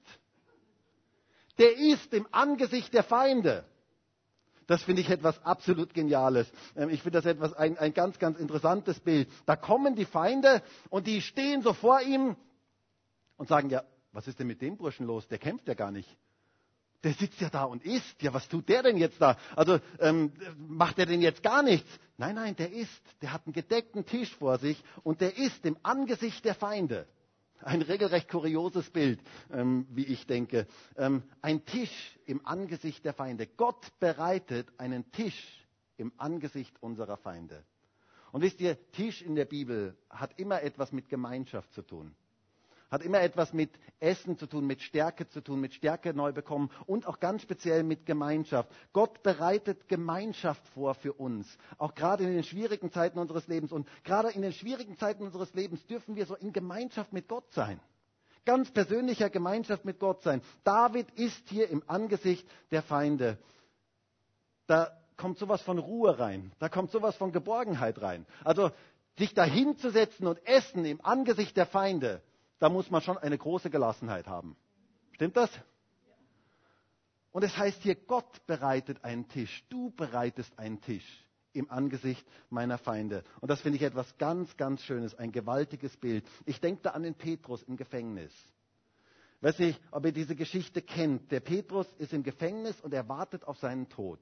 [1.60, 3.65] Der isst im Angesicht der Feinde.
[4.67, 6.51] Das finde ich etwas absolut Geniales.
[6.75, 9.30] Ähm, ich finde das etwas ein, ein ganz, ganz interessantes Bild.
[9.45, 12.36] Da kommen die Feinde und die stehen so vor ihm
[13.38, 15.28] und sagen, ja, was ist denn mit dem Burschen los?
[15.28, 16.17] Der kämpft ja gar nicht.
[17.04, 18.21] Der sitzt ja da und isst.
[18.23, 19.38] Ja, was tut der denn jetzt da?
[19.56, 21.88] Also ähm, macht er denn jetzt gar nichts?
[22.17, 23.01] Nein, nein, der isst.
[23.21, 27.08] Der hat einen gedeckten Tisch vor sich und der isst im Angesicht der Feinde.
[27.65, 29.19] Ein regelrecht kurioses Bild,
[29.51, 30.67] ähm, wie ich denke.
[30.97, 33.47] Ähm, ein Tisch im Angesicht der Feinde.
[33.47, 37.65] Gott bereitet einen Tisch im Angesicht unserer Feinde.
[38.32, 42.15] Und wisst ihr, Tisch in der Bibel hat immer etwas mit Gemeinschaft zu tun
[42.95, 46.71] hat immer etwas mit Essen zu tun, mit Stärke zu tun, mit Stärke neu bekommen
[46.86, 48.69] und auch ganz speziell mit Gemeinschaft.
[48.93, 51.45] Gott bereitet Gemeinschaft vor für uns,
[51.77, 53.73] auch gerade in den schwierigen Zeiten unseres Lebens.
[53.73, 57.51] Und gerade in den schwierigen Zeiten unseres Lebens dürfen wir so in Gemeinschaft mit Gott
[57.51, 57.81] sein.
[58.45, 60.41] Ganz persönlicher Gemeinschaft mit Gott sein.
[60.63, 63.38] David ist hier im Angesicht der Feinde.
[64.67, 66.53] Da kommt sowas von Ruhe rein.
[66.60, 68.25] Da kommt sowas von Geborgenheit rein.
[68.45, 68.71] Also
[69.17, 72.21] sich dahinzusetzen und essen im Angesicht der Feinde,
[72.65, 74.58] da muss man schon eine große Gelassenheit haben.
[75.12, 75.51] Stimmt das?
[77.32, 81.06] Und es heißt hier, Gott bereitet einen Tisch, du bereitest einen Tisch
[81.54, 83.23] im Angesicht meiner Feinde.
[83.39, 86.25] Und das finde ich etwas ganz, ganz Schönes, ein gewaltiges Bild.
[86.47, 88.34] Ich denke da an den Petrus im Gefängnis.
[89.41, 91.32] Weiß nicht, ob ihr diese Geschichte kennt.
[91.32, 94.19] Der Petrus ist im Gefängnis und er wartet auf seinen Tod.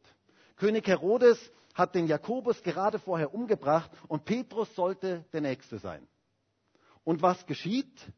[0.58, 1.40] König Herodes
[1.76, 6.06] hat den Jakobus gerade vorher umgebracht und Petrus sollte der Nächste sein.
[7.06, 8.12] Und was geschieht?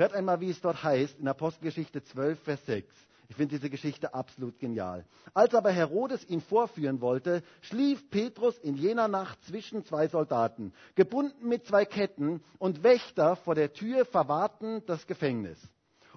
[0.00, 2.86] Hört einmal, wie es dort heißt, in Apostelgeschichte 12, Vers 6.
[3.28, 5.04] Ich finde diese Geschichte absolut genial.
[5.34, 11.46] Als aber Herodes ihn vorführen wollte, schlief Petrus in jener Nacht zwischen zwei Soldaten, gebunden
[11.46, 15.58] mit zwei Ketten, und Wächter vor der Tür verwahrten das Gefängnis.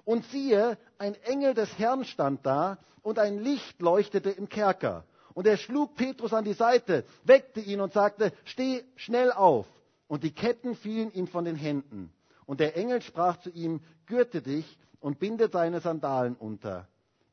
[0.06, 5.04] Und siehe, ein Engel des Herrn stand da, und ein Licht leuchtete im Kerker.
[5.34, 9.66] Und er schlug Petrus an die Seite, weckte ihn und sagte, steh schnell auf.
[10.08, 12.10] Und die Ketten fielen ihm von den Händen.
[12.46, 16.88] Und der Engel sprach zu ihm, gürte dich und binde deine Sandalen unter.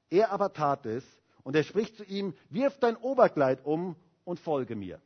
[0.09, 1.03] Er aber tat es,
[1.43, 3.95] und er spricht zu ihm, wirf dein Oberkleid um
[4.25, 5.01] und folge mir.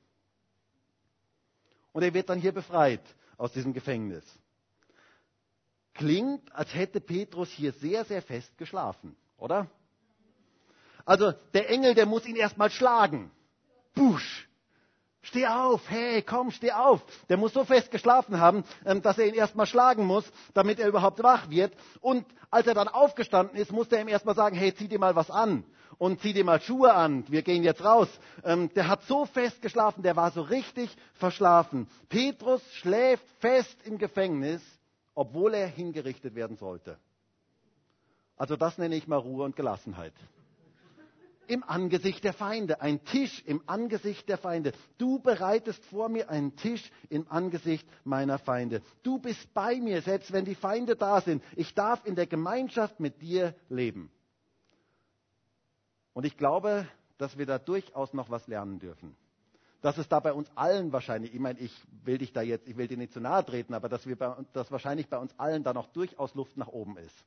[1.93, 3.03] Und er wird dann hier befreit
[3.37, 4.23] aus diesem Gefängnis.
[5.93, 9.69] Klingt, als hätte Petrus hier sehr, sehr fest geschlafen, oder?
[11.05, 13.31] Also der Engel, der muss ihn erstmal schlagen.
[13.93, 14.49] Busch.
[15.25, 17.01] Steh auf, hey, komm, steh auf.
[17.29, 20.87] Der muss so fest geschlafen haben, ähm, dass er ihn erstmal schlagen muss, damit er
[20.87, 21.73] überhaupt wach wird.
[21.99, 25.15] Und als er dann aufgestanden ist, musste er ihm erstmal sagen, hey, zieh dir mal
[25.15, 25.63] was an
[25.97, 28.07] und zieh dir mal Schuhe an, wir gehen jetzt raus.
[28.43, 31.87] Ähm, der hat so fest geschlafen, der war so richtig verschlafen.
[32.07, 34.61] Petrus schläft fest im Gefängnis,
[35.15, 36.99] obwohl er hingerichtet werden sollte.
[38.37, 40.13] Also das nenne ich mal Ruhe und Gelassenheit
[41.47, 44.73] im Angesicht der Feinde, ein Tisch im Angesicht der Feinde.
[44.97, 48.81] Du bereitest vor mir einen Tisch im Angesicht meiner Feinde.
[49.03, 51.43] Du bist bei mir, selbst wenn die Feinde da sind.
[51.55, 54.11] Ich darf in der Gemeinschaft mit dir leben.
[56.13, 59.15] Und ich glaube, dass wir da durchaus noch was lernen dürfen.
[59.81, 61.71] Dass es da bei uns allen wahrscheinlich, ich meine, ich
[62.03, 64.35] will dich da jetzt, ich will dir nicht zu nahe treten, aber dass, wir bei,
[64.53, 67.25] dass wahrscheinlich bei uns allen da noch durchaus Luft nach oben ist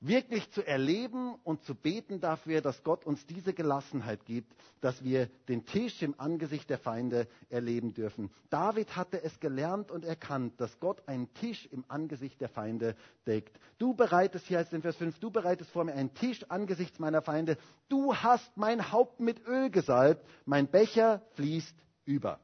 [0.00, 5.28] wirklich zu erleben und zu beten dafür, dass Gott uns diese Gelassenheit gibt, dass wir
[5.48, 8.30] den Tisch im Angesicht der Feinde erleben dürfen.
[8.50, 13.58] David hatte es gelernt und erkannt, dass Gott einen Tisch im Angesicht der Feinde deckt.
[13.78, 16.98] Du bereitest, hier heißt es in Vers 5, du bereitest vor mir einen Tisch angesichts
[16.98, 17.56] meiner Feinde.
[17.88, 22.40] Du hast mein Haupt mit Öl gesalbt, mein Becher fließt über.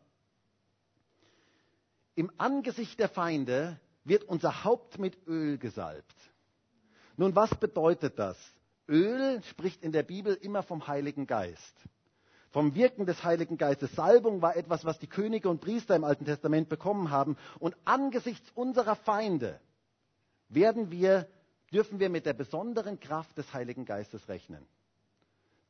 [2.14, 6.16] Im Angesicht der Feinde wird unser Haupt mit Öl gesalbt.
[7.16, 8.36] Nun, was bedeutet das?
[8.88, 11.74] Öl spricht in der Bibel immer vom Heiligen Geist.
[12.50, 13.92] Vom Wirken des Heiligen Geistes.
[13.94, 17.36] Salbung war etwas, was die Könige und Priester im Alten Testament bekommen haben.
[17.60, 19.60] Und angesichts unserer Feinde
[20.48, 21.28] werden wir,
[21.72, 24.66] dürfen wir mit der besonderen Kraft des Heiligen Geistes rechnen.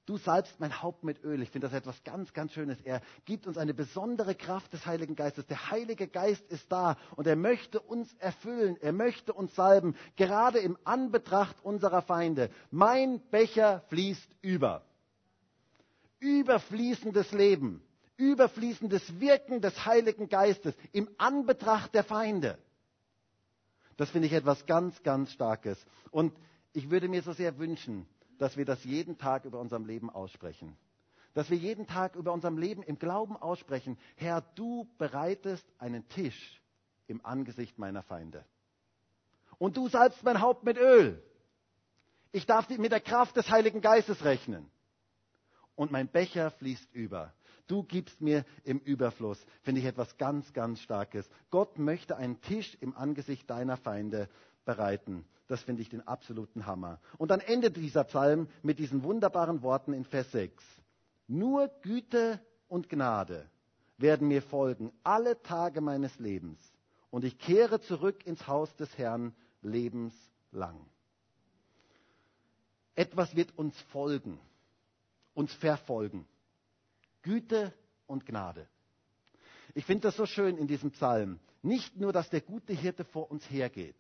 [0.07, 1.41] Du salbst mein Haupt mit Öl.
[1.43, 2.81] Ich finde das etwas ganz, ganz Schönes.
[2.83, 5.47] Er gibt uns eine besondere Kraft des Heiligen Geistes.
[5.47, 8.77] Der Heilige Geist ist da und er möchte uns erfüllen.
[8.81, 12.51] Er möchte uns salben, gerade im Anbetracht unserer Feinde.
[12.71, 14.85] Mein Becher fließt über.
[16.19, 17.83] Überfließendes Leben,
[18.17, 22.59] überfließendes Wirken des Heiligen Geistes im Anbetracht der Feinde.
[23.97, 25.79] Das finde ich etwas ganz, ganz Starkes.
[26.11, 26.33] Und
[26.73, 28.07] ich würde mir so sehr wünschen,
[28.41, 30.75] dass wir das jeden Tag über unserem Leben aussprechen.
[31.35, 36.63] Dass wir jeden Tag über unserem Leben im Glauben aussprechen, Herr, du bereitest einen Tisch
[37.07, 38.47] im Angesicht meiner Feinde.
[39.59, 41.23] Und du salbst mein Haupt mit Öl.
[42.33, 44.71] Ich darf mit der Kraft des Heiligen Geistes rechnen.
[45.75, 47.35] Und mein Becher fließt über.
[47.67, 49.39] Du gibst mir im Überfluss.
[49.63, 51.29] Finde ich etwas ganz, ganz Starkes.
[51.51, 54.31] Gott möchte einen Tisch im Angesicht deiner Feinde
[54.65, 55.25] bereiten.
[55.49, 57.01] Das finde ich den absoluten Hammer.
[57.19, 60.63] Und dann endet dieser Psalm mit diesen wunderbaren Worten in Vers 6.
[61.27, 63.49] Nur Güte und Gnade
[63.99, 66.59] werden mir folgen alle Tage meines Lebens.
[67.11, 70.87] Und ich kehre zurück ins Haus des Herrn lebenslang.
[72.95, 74.39] Etwas wird uns folgen,
[75.35, 76.27] uns verfolgen.
[77.23, 77.75] Güte
[78.07, 78.69] und Gnade.
[79.75, 81.39] Ich finde das so schön in diesem Psalm.
[81.63, 83.97] Nicht nur, dass der gute Hirte vor uns hergeht,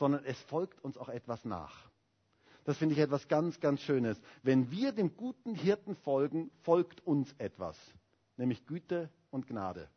[0.00, 1.90] sondern es folgt uns auch etwas nach.
[2.64, 4.18] Das finde ich etwas ganz, ganz Schönes.
[4.42, 7.76] Wenn wir dem guten Hirten folgen, folgt uns etwas,
[8.38, 9.90] nämlich Güte und Gnade.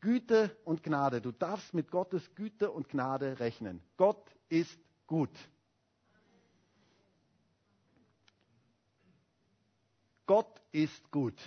[0.00, 1.20] Güte und Gnade.
[1.20, 3.80] Du darfst mit Gottes Güte und Gnade rechnen.
[3.96, 5.30] Gott ist gut.
[10.26, 11.40] Gott ist gut.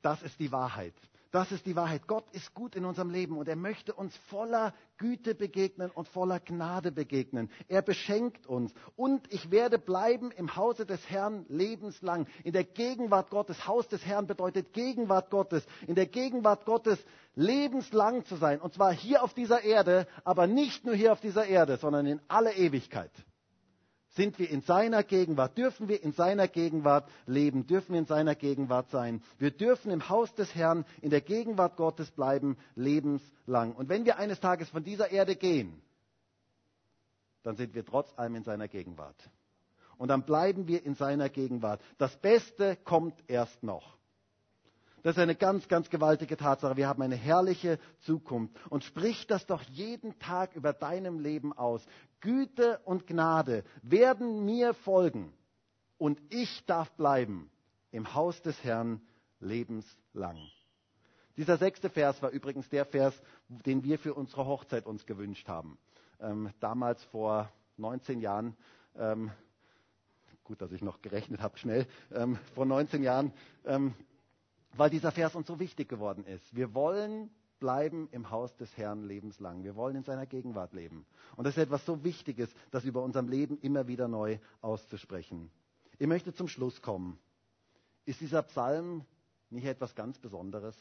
[0.00, 0.94] Das ist die Wahrheit.
[1.32, 2.06] Das ist die Wahrheit.
[2.06, 6.38] Gott ist gut in unserem Leben und er möchte uns voller Güte begegnen und voller
[6.38, 7.50] Gnade begegnen.
[7.68, 8.74] Er beschenkt uns.
[8.96, 12.26] Und ich werde bleiben im Hause des Herrn lebenslang.
[12.44, 13.66] In der Gegenwart Gottes.
[13.66, 15.64] Haus des Herrn bedeutet Gegenwart Gottes.
[15.86, 17.02] In der Gegenwart Gottes
[17.34, 18.60] lebenslang zu sein.
[18.60, 22.20] Und zwar hier auf dieser Erde, aber nicht nur hier auf dieser Erde, sondern in
[22.28, 23.10] aller Ewigkeit.
[24.12, 28.34] Sind wir in seiner Gegenwart, dürfen wir in seiner Gegenwart leben, dürfen wir in seiner
[28.34, 29.22] Gegenwart sein.
[29.38, 33.72] Wir dürfen im Haus des Herrn, in der Gegenwart Gottes bleiben, lebenslang.
[33.72, 35.80] Und wenn wir eines Tages von dieser Erde gehen,
[37.42, 39.16] dann sind wir trotz allem in seiner Gegenwart.
[39.96, 41.80] Und dann bleiben wir in seiner Gegenwart.
[41.98, 43.96] Das Beste kommt erst noch.
[45.02, 46.76] Das ist eine ganz, ganz gewaltige Tatsache.
[46.76, 48.54] Wir haben eine herrliche Zukunft.
[48.70, 51.84] Und sprich das doch jeden Tag über deinem Leben aus.
[52.20, 55.32] Güte und Gnade werden mir folgen.
[55.98, 57.50] Und ich darf bleiben
[57.90, 59.00] im Haus des Herrn
[59.40, 60.38] lebenslang.
[61.36, 63.14] Dieser sechste Vers war übrigens der Vers,
[63.48, 65.78] den wir für unsere Hochzeit uns gewünscht haben.
[66.20, 68.56] Ähm, damals vor 19 Jahren,
[68.96, 69.32] ähm,
[70.44, 73.32] gut, dass ich noch gerechnet habe schnell, ähm, vor 19 Jahren
[73.64, 73.94] ähm,
[74.74, 76.54] weil dieser Vers uns so wichtig geworden ist.
[76.54, 77.30] Wir wollen
[77.62, 79.62] bleiben im Haus des Herrn lebenslang.
[79.62, 81.06] Wir wollen in seiner Gegenwart leben.
[81.36, 85.48] Und das ist etwas so Wichtiges, das über unserem Leben immer wieder neu auszusprechen.
[86.00, 87.20] Ich möchte zum Schluss kommen.
[88.04, 89.04] Ist dieser Psalm
[89.50, 90.76] nicht etwas ganz Besonderes?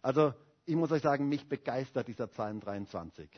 [0.00, 0.32] Also,
[0.64, 3.28] ich muss euch sagen, mich begeistert dieser Psalm 23.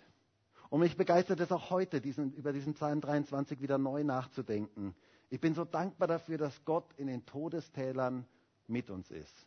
[0.71, 4.95] Und mich begeistert es auch heute, diesen, über diesen Psalm 23 wieder neu nachzudenken.
[5.31, 8.25] Ich bin so dankbar dafür, dass Gott in den Todestälern
[8.67, 9.47] mit uns ist.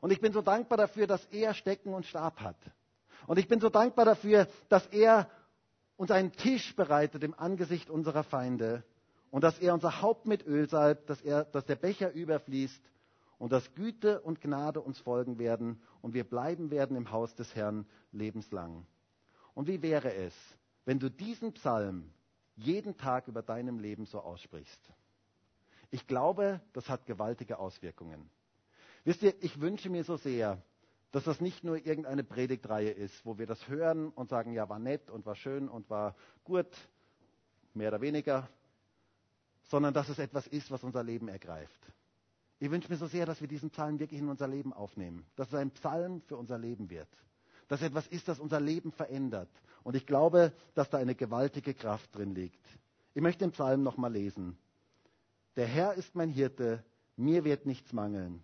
[0.00, 2.58] Und ich bin so dankbar dafür, dass er Stecken und Stab hat.
[3.26, 5.30] Und ich bin so dankbar dafür, dass er
[5.96, 8.84] uns einen Tisch bereitet im Angesicht unserer Feinde
[9.30, 12.82] und dass er unser Haupt mit Öl salbt, dass, er, dass der Becher überfließt
[13.38, 17.54] und dass Güte und Gnade uns folgen werden und wir bleiben werden im Haus des
[17.54, 18.86] Herrn lebenslang.
[19.54, 20.34] Und wie wäre es,
[20.84, 22.12] wenn du diesen Psalm
[22.56, 24.92] jeden Tag über deinem Leben so aussprichst?
[25.90, 28.28] Ich glaube, das hat gewaltige Auswirkungen.
[29.04, 30.62] Wisst ihr, ich wünsche mir so sehr,
[31.12, 34.78] dass das nicht nur irgendeine Predigtreihe ist, wo wir das hören und sagen, ja, war
[34.78, 36.66] nett und war schön und war gut,
[37.74, 38.48] mehr oder weniger,
[39.64, 41.80] sondern dass es etwas ist, was unser Leben ergreift.
[42.58, 45.48] Ich wünsche mir so sehr, dass wir diesen Psalm wirklich in unser Leben aufnehmen, dass
[45.48, 47.08] es ein Psalm für unser Leben wird,
[47.68, 49.50] dass es etwas ist, das unser Leben verändert.
[49.82, 52.66] Und ich glaube, dass da eine gewaltige Kraft drin liegt.
[53.14, 54.56] Ich möchte den Psalm nochmal lesen.
[55.56, 56.82] Der Herr ist mein Hirte,
[57.16, 58.42] mir wird nichts mangeln.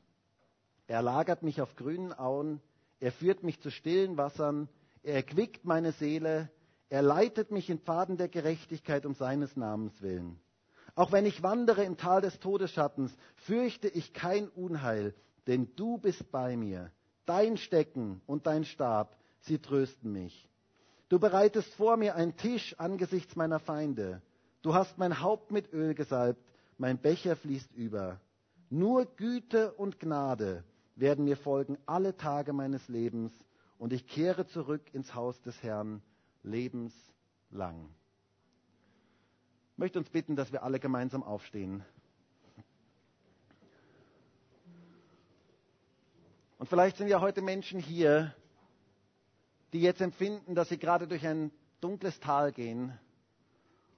[0.91, 2.61] Er lagert mich auf grünen Auen,
[2.99, 4.69] er führt mich zu stillen Wassern,
[5.05, 6.51] er erquickt meine Seele,
[6.89, 10.41] er leitet mich in Pfaden der Gerechtigkeit um seines Namens willen.
[10.97, 15.15] Auch wenn ich wandere im Tal des Todesschattens, fürchte ich kein Unheil,
[15.47, 16.91] denn du bist bei mir.
[17.25, 20.49] Dein Stecken und dein Stab, sie trösten mich.
[21.09, 24.23] Du bereitest vor mir einen Tisch angesichts meiner Feinde.
[24.61, 26.43] Du hast mein Haupt mit Öl gesalbt,
[26.79, 28.19] mein Becher fließt über.
[28.71, 30.65] Nur Güte und Gnade
[31.01, 33.33] werden mir folgen alle Tage meines Lebens
[33.79, 36.03] und ich kehre zurück ins Haus des Herrn
[36.43, 37.89] lebenslang.
[39.73, 41.83] Ich möchte uns bitten, dass wir alle gemeinsam aufstehen.
[46.59, 48.35] Und vielleicht sind ja heute Menschen hier,
[49.73, 52.93] die jetzt empfinden, dass sie gerade durch ein dunkles Tal gehen.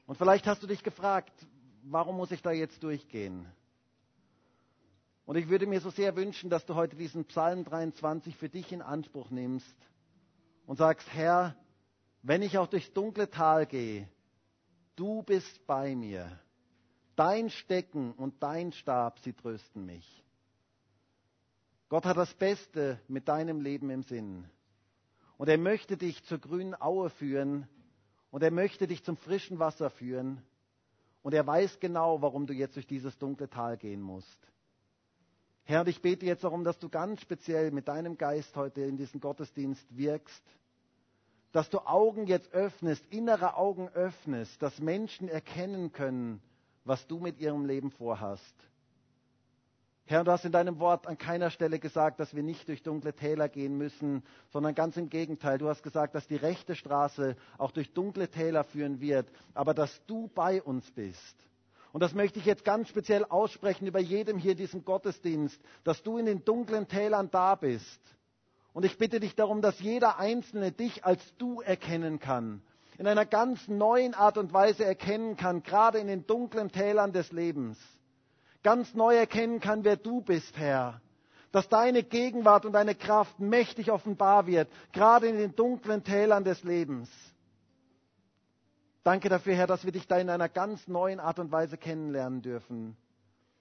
[0.07, 1.33] Und vielleicht hast du dich gefragt,
[1.83, 3.47] warum muss ich da jetzt durchgehen?
[5.25, 8.73] Und ich würde mir so sehr wünschen, dass du heute diesen Psalm 23 für dich
[8.73, 9.77] in Anspruch nimmst
[10.67, 11.57] und sagst, Herr,
[12.23, 14.09] wenn ich auch durchs dunkle Tal gehe,
[14.97, 16.39] du bist bei mir.
[17.15, 20.25] Dein Stecken und dein Stab, sie trösten mich.
[21.89, 24.49] Gott hat das Beste mit deinem Leben im Sinn.
[25.37, 27.69] Und er möchte dich zur grünen Aue führen
[28.31, 30.43] und er möchte dich zum frischen Wasser führen.
[31.23, 34.52] Und er weiß genau, warum du jetzt durch dieses dunkle Tal gehen musst.
[35.73, 39.23] Herr, ich bete jetzt darum, dass du ganz speziell mit deinem Geist heute in diesen
[39.23, 40.43] Gottesdienst wirkst,
[41.51, 46.43] dass du Augen jetzt öffnest, innere Augen öffnest, dass Menschen erkennen können,
[46.85, 48.55] was du mit ihrem Leben vorhast.
[50.05, 53.15] Herr, du hast in deinem Wort an keiner Stelle gesagt, dass wir nicht durch dunkle
[53.15, 55.57] Täler gehen müssen, sondern ganz im Gegenteil.
[55.57, 60.05] Du hast gesagt, dass die rechte Straße auch durch dunkle Täler führen wird, aber dass
[60.05, 61.43] du bei uns bist.
[61.93, 66.03] Und das möchte ich jetzt ganz speziell aussprechen über jedem hier in diesem Gottesdienst, dass
[66.03, 68.01] du in den dunklen Tälern da bist.
[68.73, 72.63] Und ich bitte dich darum, dass jeder Einzelne dich als du erkennen kann.
[72.97, 77.31] In einer ganz neuen Art und Weise erkennen kann, gerade in den dunklen Tälern des
[77.33, 77.79] Lebens.
[78.63, 81.01] Ganz neu erkennen kann, wer du bist, Herr.
[81.51, 86.63] Dass deine Gegenwart und deine Kraft mächtig offenbar wird, gerade in den dunklen Tälern des
[86.63, 87.11] Lebens.
[89.05, 92.41] Danke dafür, Herr, dass wir dich da in einer ganz neuen Art und Weise kennenlernen
[92.41, 92.97] dürfen.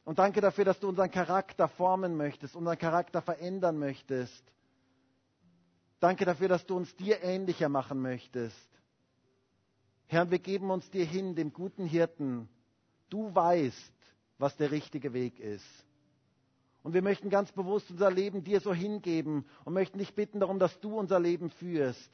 [0.04, 4.44] Und danke dafür, dass du unseren Charakter formen möchtest, unseren Charakter verändern möchtest.
[6.00, 8.56] Danke dafür, dass du uns dir ähnlicher machen möchtest.
[10.08, 12.50] Herr, wir geben uns dir hin, dem guten Hirten.
[13.10, 13.94] Du weißt,
[14.38, 15.66] was der richtige Weg ist.
[16.84, 20.58] Und wir möchten ganz bewusst unser Leben dir so hingeben und möchten dich bitten darum,
[20.58, 22.12] dass du unser Leben führst.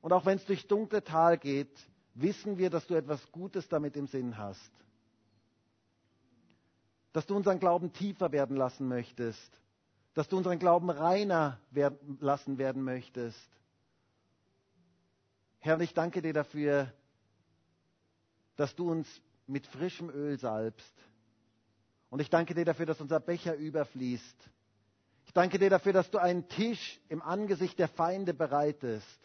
[0.00, 1.76] Und auch wenn es durch dunkle Tal geht,
[2.14, 4.70] wissen wir, dass du etwas Gutes damit im Sinn hast.
[7.12, 9.60] Dass du unseren Glauben tiefer werden lassen möchtest.
[10.14, 13.48] Dass du unseren Glauben reiner werden lassen werden möchtest.
[15.60, 16.92] Herr, ich danke dir dafür,
[18.56, 19.08] dass du uns
[19.46, 20.94] mit frischem Öl salbst.
[22.10, 24.36] Und ich danke dir dafür, dass unser Becher überfließt.
[25.24, 29.18] Ich danke dir dafür, dass du einen Tisch im Angesicht der Feinde bereitest.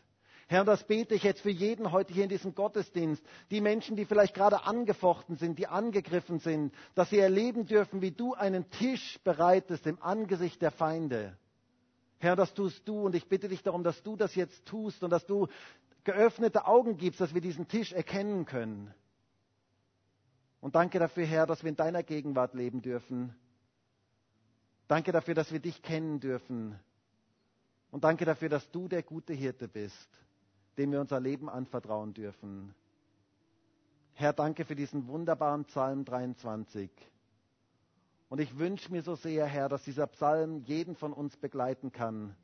[0.50, 3.22] Herr, das bete ich jetzt für jeden heute hier in diesem Gottesdienst.
[3.52, 8.12] Die Menschen, die vielleicht gerade angefochten sind, die angegriffen sind, dass sie erleben dürfen, wie
[8.12, 11.38] du einen Tisch bereitest im Angesicht der Feinde.
[12.20, 15.10] Herr, das tust du und ich bitte dich darum, dass du das jetzt tust und
[15.10, 15.48] dass du
[16.06, 18.94] geöffnete Augen gibst, dass wir diesen Tisch erkennen können.
[20.62, 23.36] Und danke dafür, Herr, dass wir in deiner Gegenwart leben dürfen.
[24.88, 26.80] Danke dafür, dass wir dich kennen dürfen.
[27.92, 30.08] Und danke dafür, dass du der gute Hirte bist
[30.78, 32.74] dem wir unser Leben anvertrauen dürfen.
[34.14, 36.90] Herr, danke für diesen wunderbaren Psalm 23.
[38.30, 42.36] Und ich wünsche mir so sehr, Herr, dass dieser Psalm jeden von uns begleiten kann,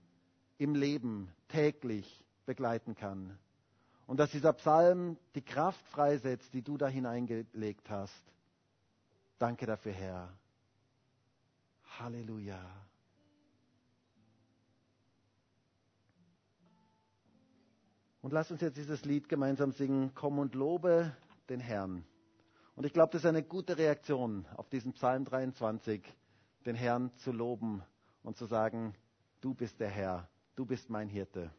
[0.57, 3.37] im Leben täglich begleiten kann.
[4.05, 8.23] Und dass dieser Psalm die Kraft freisetzt, die du da hineingelegt hast.
[9.39, 10.33] Danke dafür, Herr.
[11.99, 12.59] Halleluja.
[18.23, 21.11] Und lasst uns jetzt dieses Lied gemeinsam singen, Komm und lobe
[21.49, 22.05] den Herrn.
[22.73, 26.01] Und ich glaube, das ist eine gute Reaktion auf diesen Psalm 23,
[26.65, 27.83] den Herrn zu loben
[28.23, 28.93] und zu sagen,
[29.41, 31.51] du bist der Herr, du bist mein Hirte.